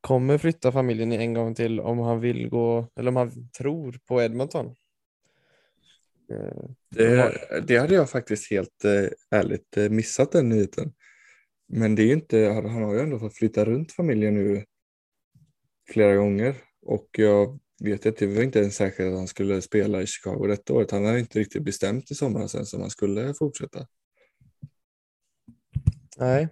[0.00, 4.22] kommer flytta familjen en gång till om han vill gå eller om han tror på
[4.22, 4.66] Edmonton.
[6.32, 7.34] Eh, det,
[7.66, 8.84] det hade jag faktiskt helt
[9.30, 10.92] ärligt missat den nyheten.
[11.68, 14.64] Men det är inte, han har ju ändå fått flytta runt familjen nu
[15.90, 20.02] flera gånger och jag vet att det var inte ens säkert att han skulle spela
[20.02, 20.90] i Chicago detta året.
[20.90, 23.86] Han hade inte riktigt bestämt i somras ens om han skulle fortsätta.
[26.18, 26.48] Nej,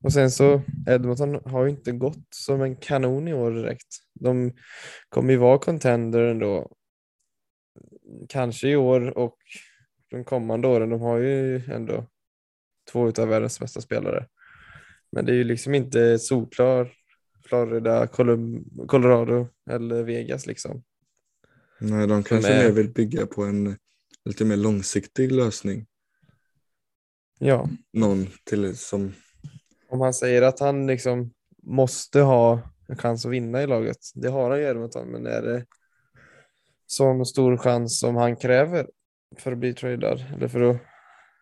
[0.00, 3.96] och sen så Edmonton har ju inte gått som en kanon i år direkt.
[4.14, 4.52] De
[5.08, 6.76] kommer ju vara contender ändå.
[8.28, 9.36] Kanske i år och
[10.10, 10.90] de kommande åren.
[10.90, 12.06] De har ju ändå
[12.92, 14.26] två av världens bästa spelare.
[15.12, 16.92] Men det är ju liksom inte solklar
[17.46, 18.06] Florida,
[18.86, 20.82] Colorado eller Vegas liksom.
[21.80, 22.64] Nej, de kanske är...
[22.64, 23.76] mer vill bygga på en
[24.24, 25.86] lite mer långsiktig lösning.
[27.38, 27.68] Ja.
[27.92, 29.12] Någon till som...
[29.88, 31.30] Om han säger att han liksom
[31.62, 33.98] måste ha en chans att vinna i laget.
[34.14, 35.66] Det har han ju Edmonton, men är det
[36.86, 38.90] sån stor chans som han kräver
[39.38, 40.76] för att bli tradad eller för att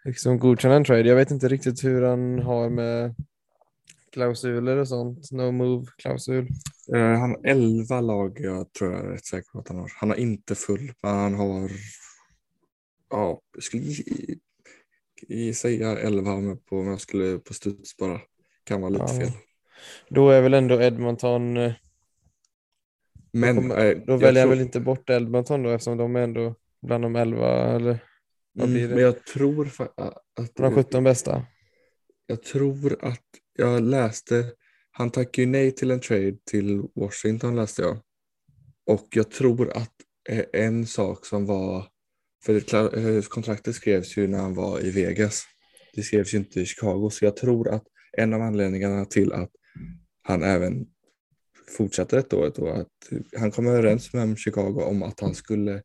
[0.04, 1.08] liksom godkänna en trade?
[1.08, 3.14] Jag vet inte riktigt hur han har med
[4.14, 5.32] klausuler och sånt?
[5.32, 6.48] No move-klausul?
[6.94, 9.92] Uh, han har elva lag, jag tror jag är rätt säker på att han har.
[9.96, 11.70] Han har inte full, men han har,
[13.10, 13.94] ja, jag skulle
[15.54, 18.20] säga elva på, om jag skulle på studs bara.
[18.64, 19.20] Kan vara lite ja.
[19.20, 19.32] fel.
[20.08, 21.72] Då är väl ändå Edmonton eh,
[23.32, 26.20] men, då, kommer, äh, då väljer jag väl inte bort Edmonton då eftersom de är
[26.20, 27.98] ändå bland de elva eller
[28.52, 28.94] vad blir mm, det?
[28.94, 30.54] Men jag tror att...
[30.54, 31.46] De 17 bästa?
[32.26, 33.20] Jag tror att
[33.56, 34.52] jag läste,
[34.90, 37.98] han tackade ju nej till en trade till Washington läste jag.
[38.86, 39.92] Och jag tror att
[40.28, 41.86] eh, en sak som var,
[42.44, 42.54] för
[42.98, 45.44] eh, kontraktet skrevs ju när han var i Vegas.
[45.94, 47.84] Det skrevs ju inte i Chicago, så jag tror att
[48.16, 49.50] en av anledningarna till att
[50.22, 50.86] han även
[51.76, 52.88] fortsatte detta året och att
[53.38, 55.82] han kom överens med Chicago om att han skulle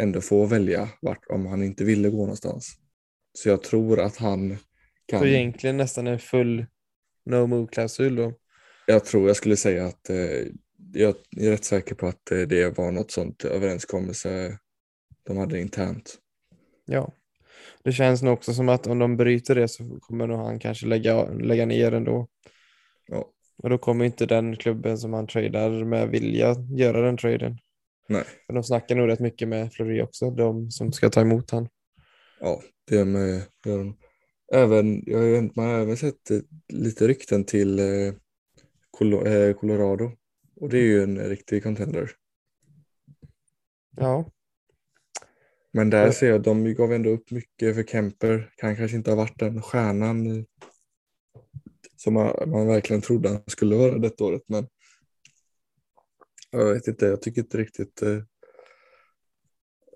[0.00, 2.76] ändå få välja vart om han inte ville gå någonstans.
[3.32, 4.56] Så jag tror att han
[5.06, 5.20] kan...
[5.20, 6.66] Så egentligen nästan en full
[7.26, 8.32] no move-klausul då?
[8.86, 10.46] Jag tror jag skulle säga att eh,
[10.92, 14.58] jag är rätt säker på att eh, det var något sånt överenskommelse
[15.22, 16.18] de hade internt.
[16.84, 17.12] Ja,
[17.82, 20.86] det känns nog också som att om de bryter det så kommer nog han kanske
[20.86, 22.28] lägga, lägga ner ändå.
[23.06, 23.30] Ja.
[23.58, 27.58] Och då kommer inte den klubben som han tradar med vilja göra den traden.
[28.08, 28.24] Nej.
[28.46, 31.68] För de snackar nog rätt mycket med Fleury också, de som ska ta emot han.
[32.40, 33.96] Ja, det med, gör de
[34.52, 38.14] även, jag har, man har även sett eh, lite rykten till eh,
[39.26, 40.12] eh, Colorado
[40.60, 42.10] och det är ju en riktig contender.
[43.96, 44.30] Ja.
[45.72, 48.52] Men där ser jag, de gav ändå upp mycket för Kemper.
[48.56, 50.46] Kan kanske inte ha varit den stjärnan
[51.96, 54.42] som man, man verkligen trodde han skulle vara detta året.
[54.46, 54.68] Men
[56.50, 58.00] jag vet inte, jag tycker inte riktigt.
[58.02, 58.24] Jag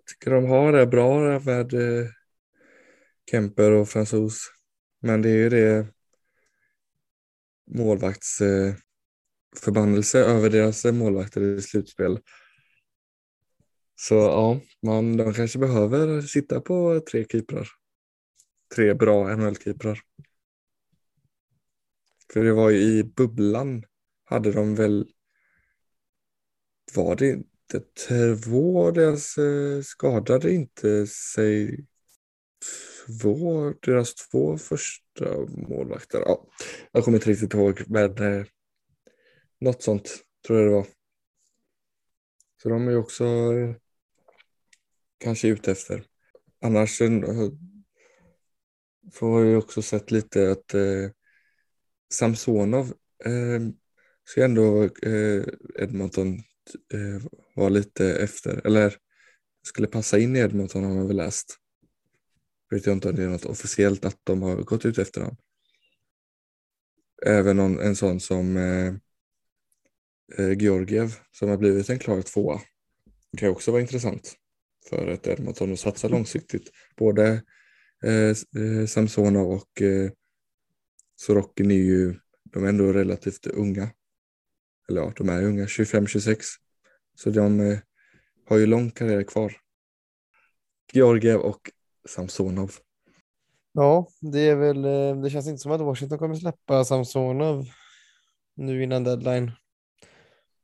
[0.07, 1.75] tycker de har det bra med
[3.31, 4.51] Kemper och fransos.
[5.01, 5.87] Men det är ju det
[7.71, 12.19] målvaktsförbannelse eh, över deras eh, målvakter i slutspel.
[13.97, 17.69] Så ja, man, de kanske behöver sitta på tre keeprar.
[18.75, 20.01] Tre bra NHL-keeprar.
[22.33, 23.85] För det var ju i bubblan
[24.25, 25.09] hade de väl,
[26.95, 31.87] var det inte två deras eh, skadade inte sig
[33.19, 36.21] två, deras två första målvakter.
[36.21, 36.47] Ja,
[36.93, 38.47] jag kommer inte riktigt ihåg, men eh,
[39.61, 40.87] något sånt tror jag det var.
[42.63, 43.75] Så de är ju också eh,
[45.19, 46.05] kanske ute efter.
[46.61, 47.51] Annars eh,
[49.13, 51.11] får jag ju också sett lite att eh,
[52.13, 52.87] Samsonov
[53.25, 53.61] eh,
[54.25, 55.45] ska ändå eh,
[55.79, 56.35] Edmonton
[56.93, 57.23] eh,
[57.57, 58.97] vara lite efter, eller
[59.63, 61.60] skulle passa in i Edmonton har man väl läst.
[62.71, 65.37] Vet jag inte om det är något officiellt att de har gått ut efter honom.
[67.27, 68.95] Även någon, en sån som eh,
[70.39, 72.61] eh, Georgiev som har blivit en klar tvåa.
[73.33, 74.37] Det kan också vara intressant
[74.89, 76.71] för ett Edmonton att satsa långsiktigt.
[76.97, 77.43] Både
[78.05, 78.13] eh,
[78.63, 80.11] eh Samsonov och eh,
[81.17, 83.91] Sorokin är ju, de är ändå relativt unga.
[84.89, 86.43] Eller ja, de är unga, 25-26.
[87.15, 87.79] Så de eh,
[88.47, 89.57] har ju lång karriär kvar.
[90.93, 91.71] Georgiev och
[92.09, 92.73] Samsonov.
[93.73, 97.65] Ja, det är väl, eh, det känns inte som att Washington kommer släppa Samsonov
[98.55, 99.53] nu innan deadline.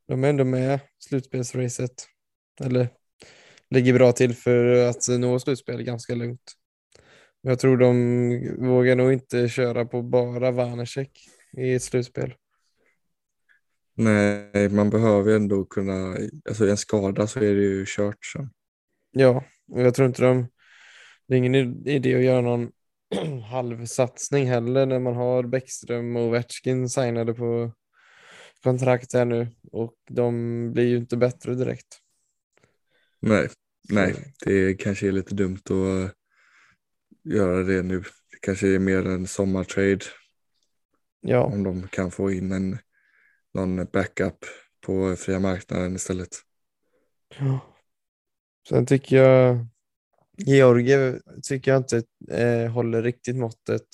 [0.07, 2.07] De är ändå med slutspelsracet.
[2.61, 2.89] Eller
[3.69, 6.53] ligger bra till för att nå slutspel ganska lugnt.
[7.41, 11.11] Jag tror de vågar nog inte köra på bara Vanecek
[11.57, 12.33] i ett slutspel.
[13.95, 16.17] Nej, man behöver ändå kunna,
[16.49, 18.49] alltså en skada så är det ju kört sen.
[19.11, 20.47] Ja, och jag tror inte de,
[21.27, 21.55] det är ingen
[21.87, 22.71] idé att göra någon
[23.51, 27.73] halvsatsning heller när man har Bäckström och Ovechkin signade på
[28.63, 31.87] kontrakt här nu och de blir ju inte bättre direkt.
[33.19, 33.49] Nej,
[33.89, 36.13] nej, det kanske är lite dumt att
[37.33, 37.99] göra det nu.
[37.99, 39.99] Det kanske är mer en sommartrade.
[41.21, 41.43] Ja.
[41.43, 42.77] Om de kan få in en,
[43.53, 44.37] någon backup
[44.81, 46.29] på fria marknaden istället.
[47.39, 47.59] Ja.
[48.69, 49.67] Sen tycker jag
[50.37, 53.87] Georgiev tycker jag inte eh, håller riktigt måttet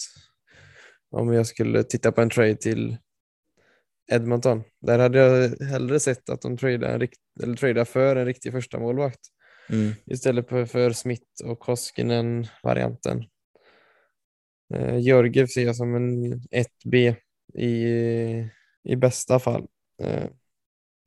[1.12, 2.97] om jag skulle titta på en trade till
[4.12, 4.63] Edmonton.
[4.82, 7.08] Där hade jag hellre sett att de tradar,
[7.43, 9.19] eller tradar för en riktig första målvakt
[9.69, 9.91] mm.
[10.06, 13.23] istället för, för Smith och Koskinen-varianten.
[14.73, 17.15] Eh, Georgiev ser jag som en 1B
[17.53, 17.88] i,
[18.84, 19.67] i bästa fall.
[20.01, 20.29] Eh,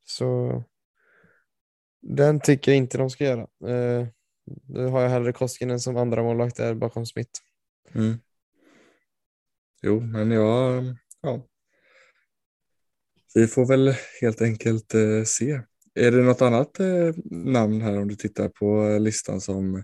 [0.05, 0.62] så
[2.03, 3.46] den tycker jag inte de ska göra.
[3.68, 4.07] Eh,
[4.68, 7.40] nu har jag hellre Koskinen som andra målvakt där bakom Smith.
[7.94, 8.18] Mm.
[9.82, 10.85] Jo, men jag,
[11.20, 11.46] ja.
[13.35, 15.61] Vi får väl helt enkelt eh, se.
[15.94, 19.82] Är det något annat eh, namn här om du tittar på listan som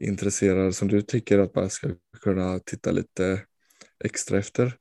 [0.00, 3.42] intresserar som du tycker att man ska kunna titta lite
[4.04, 4.76] extra efter?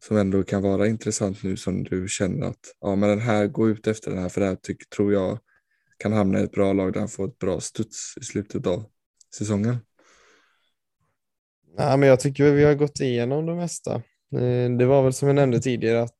[0.00, 3.70] Som ändå kan vara intressant nu som du känner att ja, men den här går
[3.70, 5.38] ut efter den här för det här tycker, tror jag
[6.02, 8.84] kan hamna i ett bra lag där han får ett bra studs i slutet av
[9.38, 9.76] säsongen.
[11.76, 13.94] Ja, men jag tycker vi har gått igenom det mesta.
[14.34, 16.18] Eh, det var väl som jag nämnde tidigare att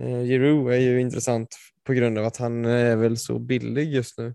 [0.00, 4.18] eh, Giroud är ju intressant på grund av att han är väl så billig just
[4.18, 4.34] nu.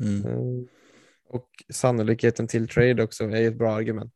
[0.00, 0.26] Mm.
[0.26, 0.68] Eh,
[1.28, 4.14] och sannolikheten till trade också är ett bra argument.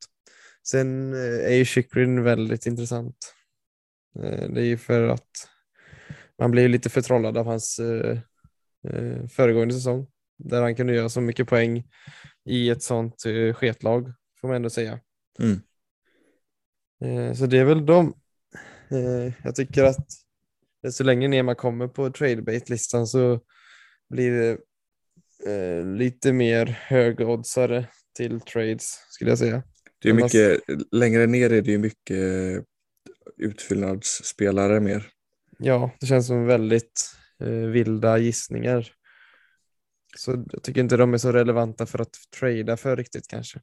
[0.68, 1.12] Sen
[1.44, 3.34] är ju Chychrun väldigt intressant.
[4.54, 5.48] Det är ju för att
[6.38, 7.80] man blir lite förtrollad av hans
[8.88, 10.06] eh, föregående säsong
[10.38, 11.84] där han kunde göra så mycket poäng
[12.44, 15.00] i ett sånt eh, sketlag får man ändå säga.
[15.38, 15.60] Mm.
[17.04, 18.14] Eh, så det är väl de.
[18.90, 20.06] Eh, jag tycker att
[20.90, 23.40] så länge ner man kommer på tradebait-listan så
[24.10, 24.58] blir det
[25.52, 29.62] eh, lite mer högoddsare till trades skulle jag säga.
[30.02, 30.60] Det är mycket,
[30.92, 32.64] längre ner är det ju mycket
[33.36, 35.06] utfyllnadsspelare mer.
[35.58, 38.92] Ja, det känns som väldigt Eh, vilda gissningar.
[40.16, 43.60] Så jag tycker inte de är så relevanta för att trada för riktigt kanske.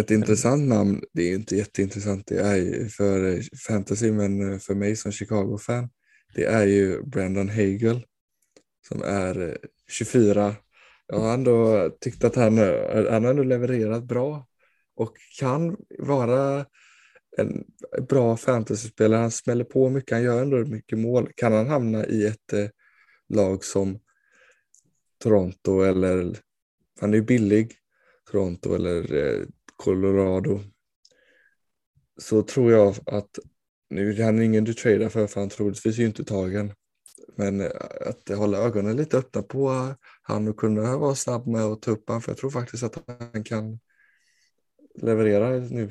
[0.00, 4.74] Ett intressant namn, det är inte jätteintressant det är för eh, fantasy men eh, för
[4.74, 5.90] mig som Chicago-fan,
[6.34, 8.06] det är ju Brandon Hagel
[8.88, 10.54] som är 24.
[11.06, 12.58] Jag har ändå tyckt att han,
[13.10, 14.46] han har ändå levererat bra
[14.96, 16.66] och kan vara
[17.38, 17.64] en
[18.08, 19.20] bra fantasyspelare.
[19.20, 21.30] Han smäller på mycket, han gör ändå mycket mål.
[21.36, 22.68] Kan han hamna i ett eh,
[23.28, 23.98] lag som
[25.18, 26.38] Toronto eller,
[27.00, 27.74] han är ju billig,
[28.30, 30.60] Toronto eller eh, Colorado,
[32.18, 33.38] så tror jag att,
[33.90, 36.72] nu är han ingen du tradar för, för han troligtvis är ju inte tagen.
[37.36, 37.70] Men eh,
[38.00, 42.08] att hålla ögonen lite öppna på han och kunna vara snabb med att ta upp
[42.08, 43.80] han, för jag tror faktiskt att han kan
[44.94, 45.90] leverera nu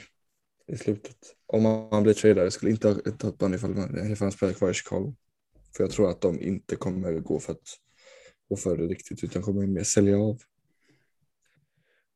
[0.67, 1.17] i slutet.
[1.47, 2.53] Om man blir tradad.
[2.53, 3.71] Skulle inte ta upp honom ifall,
[4.11, 5.15] ifall han spelar kvar i Chicago.
[5.77, 7.67] För jag tror att de inte kommer gå för, att,
[8.49, 10.37] gå för det riktigt utan kommer mer sälja av.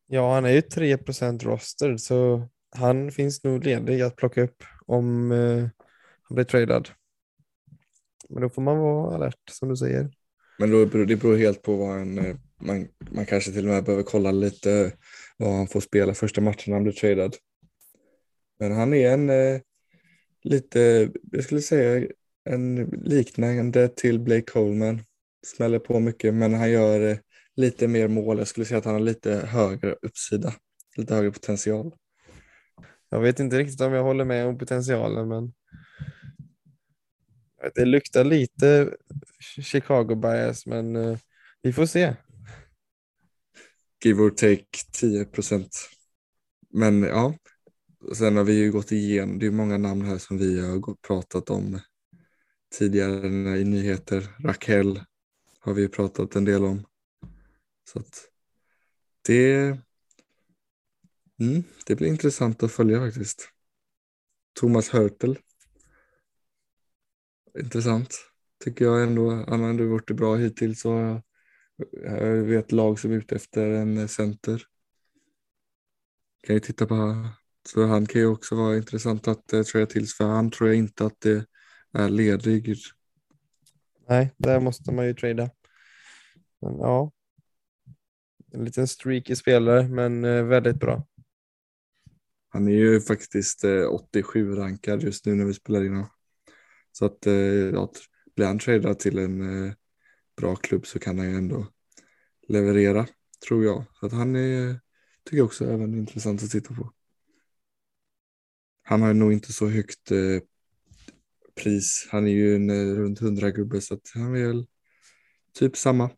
[0.08, 5.32] Ja, han är ju 3% roster så han finns nog ledig att plocka upp om
[5.32, 5.70] eh,
[6.24, 6.90] han blir tradad.
[8.30, 10.12] Men då får man vara alert som du säger.
[10.60, 13.74] Men då, beror- det beror helt på vad en, eh, man, man kanske till och
[13.74, 14.94] med behöver kolla lite
[15.38, 17.36] vad han får spela första matchen när han blir tradad.
[18.60, 19.62] Men han är en eh,
[20.44, 22.08] lite, jag skulle säga
[22.44, 25.02] en liknande till Blake Coleman.
[25.46, 27.18] Smäller på mycket men han gör eh,
[27.56, 28.38] lite mer mål.
[28.38, 30.54] Jag skulle säga att han har lite högre uppsida,
[30.98, 31.92] lite högre potential.
[33.10, 35.54] Jag vet inte riktigt om jag håller med om potentialen men
[37.76, 38.94] det luktar lite
[39.62, 41.18] Chicago bias men eh,
[41.62, 42.16] vi får se.
[44.04, 45.90] Give or take 10 procent.
[46.70, 47.34] Men ja,
[48.14, 51.50] sen har vi ju gått igenom, det är många namn här som vi har pratat
[51.50, 51.80] om
[52.78, 54.36] tidigare i nyheter.
[54.40, 55.04] Raquel
[55.60, 56.86] har vi pratat en del om.
[57.84, 58.30] Så att
[59.28, 59.78] det,
[61.40, 63.50] mm, det blir intressant att följa faktiskt.
[64.60, 65.40] Thomas Hörtel.
[67.60, 68.16] Intressant
[68.64, 69.32] tycker jag ändå.
[69.32, 70.86] Han har ändå gjort det bra hittills.
[70.86, 71.22] Och
[72.04, 74.64] jag vet lag som är ute efter en center.
[76.42, 76.96] Kan ju titta på
[77.68, 80.78] så han kan ju också vara intressant att eh, trada till för han tror jag
[80.78, 81.46] inte att det
[81.94, 82.76] är ledig.
[84.08, 85.50] Nej, där måste man ju trada.
[86.62, 87.12] Men ja.
[88.52, 91.08] En liten streaky spelare men eh, väldigt bra.
[92.50, 96.06] Han är ju faktiskt eh, 87 rankad just nu när vi spelar in.
[96.92, 97.92] Så att eh, ja,
[98.36, 99.74] blir han tradad till en eh,
[100.38, 101.68] bra klubb så kan han ju ändå
[102.48, 103.08] leverera,
[103.48, 103.84] tror jag.
[104.00, 104.80] Så att han är,
[105.24, 106.92] tycker jag också även intressant att titta på.
[108.90, 110.18] Han har nog inte så högt eh,
[111.64, 112.08] pris.
[112.12, 114.66] Han är ju en eh, runt 100 gubbe så att han är väl
[115.54, 116.10] typ samma.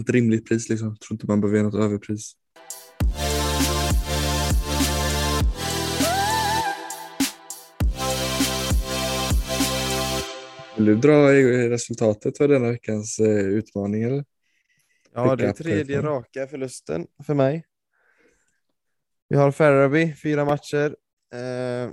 [0.00, 0.88] Ett rimligt pris liksom.
[0.88, 2.32] Jag tror inte man behöver göra något överpris.
[10.76, 11.32] Vill du dra
[11.70, 14.24] resultatet för denna veckans eh, utmaning eller?
[15.14, 17.66] Ja, det är tredje raka förlusten för mig.
[19.28, 20.96] Vi har Faraby, fyra matcher.
[21.32, 21.90] Eh,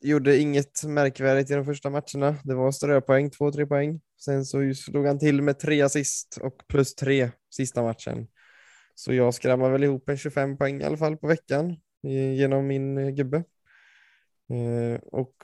[0.00, 2.36] gjorde inget märkvärdigt i de första matcherna.
[2.44, 4.00] Det var ströpoäng, två, tre poäng.
[4.24, 8.28] Sen så slog han till med tre assist och plus tre sista matchen.
[8.94, 11.76] Så jag skrämmer väl ihop en 25 poäng i alla fall på veckan
[12.36, 13.36] genom min eh, gubbe.
[14.50, 15.34] Eh, och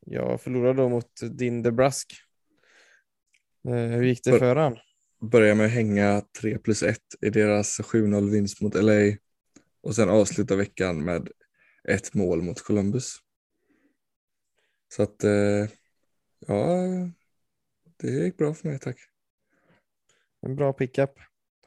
[0.00, 2.12] jag förlorade då mot din DeBrusk.
[3.68, 4.78] Eh, hur gick det För- för han?
[5.30, 9.16] Börjar med att hänga 3 plus 1 i deras 7-0 vinst mot LA
[9.80, 11.28] och sen avsluta veckan med
[11.88, 13.16] ett mål mot Columbus.
[14.88, 15.68] Så att eh,
[16.46, 16.86] ja,
[17.96, 18.96] det gick bra för mig tack.
[20.42, 21.10] En bra pickup.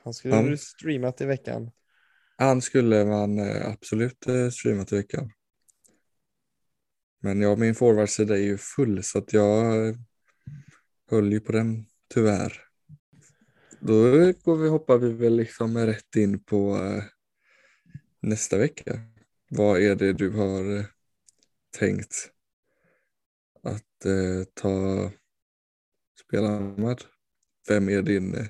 [0.04, 1.72] Han skulle du streamat i veckan.
[2.38, 5.32] Han skulle man eh, absolut eh, streama till veckan.
[7.22, 9.74] Men ja, min forwardsida är ju full så att jag
[11.12, 12.64] höll ju på den tyvärr.
[13.80, 13.94] Då
[14.44, 16.78] går vi, hoppar vi väl liksom rätt in på
[18.22, 19.02] nästa vecka.
[19.52, 20.86] Vad är det du har eh,
[21.78, 22.32] tänkt
[23.64, 25.12] att eh, ta
[26.26, 27.02] spela med?
[27.68, 28.46] Vem är din eh,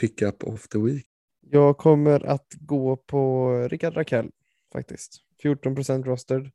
[0.00, 1.06] pickup of the week?
[1.40, 4.30] Jag kommer att gå på Rickard Rakell
[4.72, 5.20] faktiskt.
[5.42, 6.50] 14 procent rostered.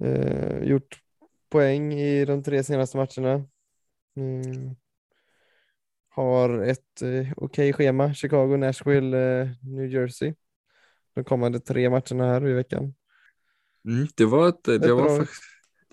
[0.00, 1.00] Eh, gjort
[1.48, 3.46] poäng i de tre senaste matcherna.
[4.16, 4.76] Mm.
[6.08, 8.14] Har ett eh, okej schema.
[8.14, 10.34] Chicago, Nashville, eh, New Jersey.
[11.14, 12.94] De kommande tre matcherna här i veckan.
[13.88, 15.28] Mm, det, var ett, det, Ett var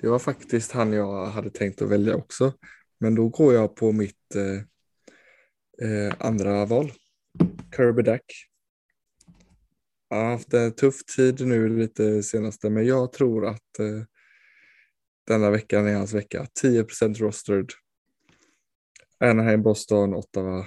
[0.01, 2.53] det var faktiskt han jag hade tänkt att välja också.
[2.99, 6.91] Men då går jag på mitt eh, eh, andra val.
[7.75, 8.25] Kirby Dack.
[10.09, 14.03] Jag har haft en tuff tid nu lite senaste men jag tror att eh,
[15.27, 16.47] denna veckan är hans vecka.
[16.63, 17.69] 10% rostered.
[19.19, 20.65] Anaheim, Boston, Ottawa.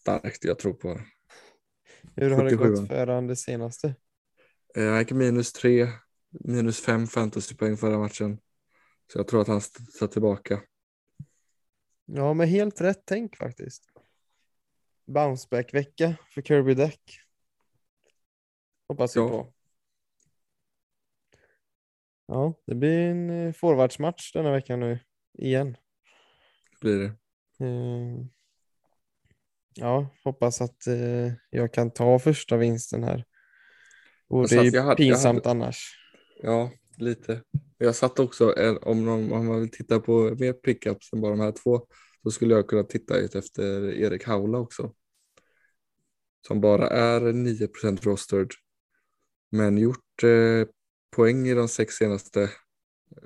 [0.00, 1.04] Starkt, jag tror på det.
[2.16, 2.68] Hur har det 77.
[2.70, 3.94] gått för han det senaste?
[4.76, 5.88] Eh, Han gick minus tre,
[6.30, 8.38] minus fem fantasypoäng förra matchen.
[9.12, 9.60] Så jag tror att han
[9.98, 10.62] tar tillbaka.
[12.04, 13.84] Ja, men helt rätt tänk faktiskt.
[15.06, 17.00] Bounceback-vecka för Kirby Deck.
[18.88, 19.28] Hoppas vi Ja.
[19.28, 19.52] på.
[22.26, 24.98] Ja, det blir en eh, forwardsmatch denna vecka nu
[25.38, 25.76] igen.
[26.80, 27.06] Blir det.
[27.66, 28.26] Eh,
[29.76, 33.24] Ja, hoppas att eh, jag kan ta första vinsten här.
[34.28, 35.94] Och det är ju hade- pinsamt hade- annars.
[36.42, 37.42] Ja, lite.
[37.78, 38.52] Jag satt också,
[38.82, 41.86] om, någon, om man vill titta på mer pickups än bara de här två,
[42.22, 44.94] Då skulle jag kunna titta ut efter Erik Haula också.
[46.46, 48.50] Som bara är 9% rostered.
[49.50, 50.68] Men gjort eh,
[51.16, 52.50] poäng i de sex senaste.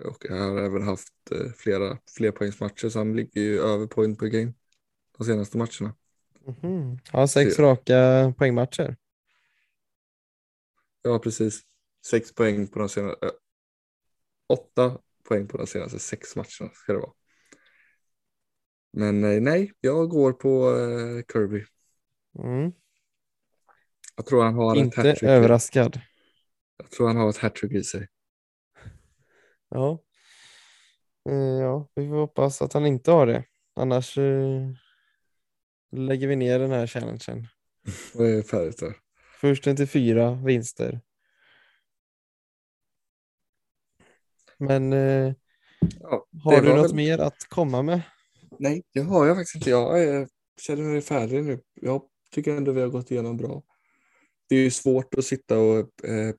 [0.05, 4.26] Och jag har även haft eh, flera flerpoängsmatcher så han ligger ju över point per
[4.26, 4.53] game.
[5.18, 5.94] De senaste matcherna.
[6.47, 6.99] Mhm.
[7.12, 7.62] Ja, sex Se.
[7.62, 8.97] raka poängmatcher.
[11.03, 11.61] Ja precis.
[12.07, 13.26] Sex poäng på de senaste.
[13.26, 13.32] Äh,
[14.49, 17.12] åtta poäng på de senaste sex matcherna ska det vara.
[18.93, 21.64] Men eh, nej, jag går på eh, Kirby.
[22.38, 22.72] Mm.
[24.16, 25.22] Jag tror han har ett Inte hattrick.
[25.22, 26.01] överraskad.
[26.76, 28.09] Jag tror han har ett hattrick i sig.
[29.68, 30.03] Ja.
[31.28, 33.45] Eh, ja, vi får hoppas att han inte har det.
[33.76, 34.18] Annars
[35.93, 37.47] lägger vi ner den här challengen.
[38.14, 38.97] Vad är färdigt där?
[39.41, 41.01] Först en till fyra vinster.
[44.59, 45.32] Men eh,
[46.01, 48.01] Ja, har du något väl- mer att komma med?
[48.59, 49.70] Nej, det har jag faktiskt inte.
[49.70, 50.26] Jag eh,
[50.61, 51.61] känner mig färdig nu.
[51.80, 53.62] Jag tycker ändå vi har gått igenom bra.
[54.49, 56.34] Det är ju svårt att sitta och eh,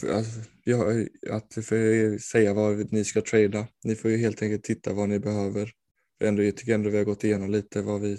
[0.00, 0.84] för, alltså, ja,
[1.30, 3.66] att för, säga vad ni ska trada.
[3.84, 5.72] Ni får ju helt enkelt titta vad ni behöver.
[6.24, 8.18] Ändå, jag tycker ändå vi har gått igenom lite vad vi,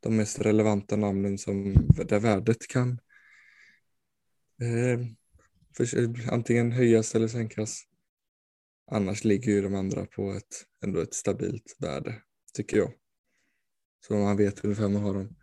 [0.00, 1.74] de mest relevanta namnen som,
[2.08, 2.90] där värdet kan
[4.62, 5.00] eh,
[5.76, 7.82] för, antingen höjas eller sänkas.
[8.90, 12.14] Annars ligger ju de andra på ett, ändå ett stabilt värde,
[12.54, 12.92] tycker jag.
[14.06, 15.36] Så man vet ungefär hur man har dem.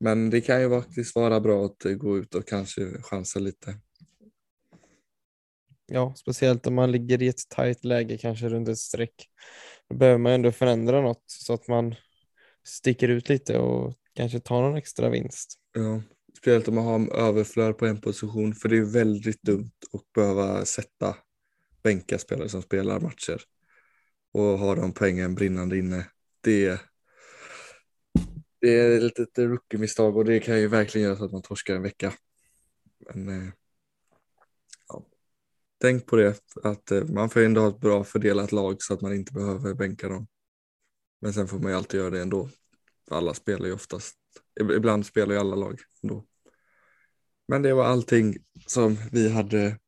[0.00, 3.80] Men det kan ju faktiskt vara bra att gå ut och kanske chansa lite.
[5.86, 9.28] Ja, speciellt om man ligger i ett tajt läge kanske runt ett streck.
[9.88, 11.94] Då behöver man ändå förändra något så att man
[12.64, 15.54] sticker ut lite och kanske tar någon extra vinst.
[15.72, 16.02] Ja,
[16.38, 20.64] speciellt om man har överflöd på en position, för det är väldigt dumt att behöva
[20.64, 21.16] sätta
[21.82, 23.42] bänka spelare som spelar matcher
[24.32, 26.06] och ha de poängen brinnande inne.
[26.40, 26.80] Det,
[28.60, 31.74] det är ett litet rookie-misstag och det kan ju verkligen göra så att man torskar
[31.74, 32.12] en vecka.
[33.14, 33.52] Men eh,
[34.88, 35.06] ja.
[35.80, 39.00] tänk på det, att eh, man får ändå ha ett bra fördelat lag så att
[39.00, 40.26] man inte behöver bänka dem.
[41.20, 42.48] Men sen får man ju alltid göra det ändå.
[43.08, 44.16] För alla spelar ju oftast,
[44.60, 46.24] ibland spelar ju alla lag ändå.
[47.48, 49.78] Men det var allting som vi hade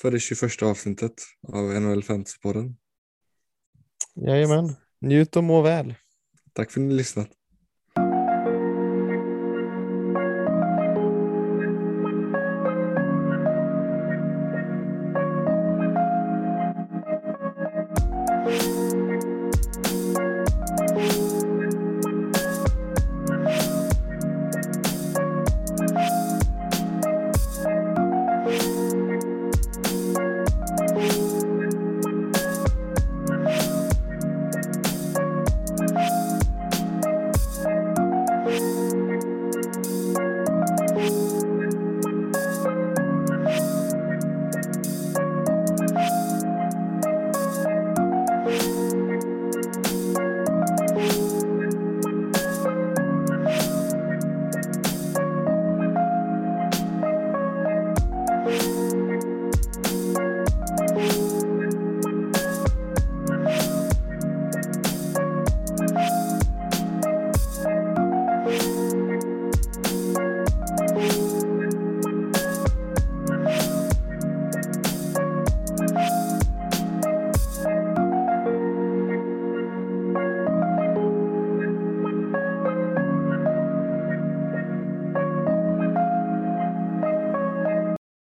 [0.00, 1.12] för det 21 avsnittet
[1.48, 2.76] av NHL Fantasypodden.
[4.14, 5.94] Jajamän, njut och må väl.
[6.52, 7.30] Tack för att ni lyssnat.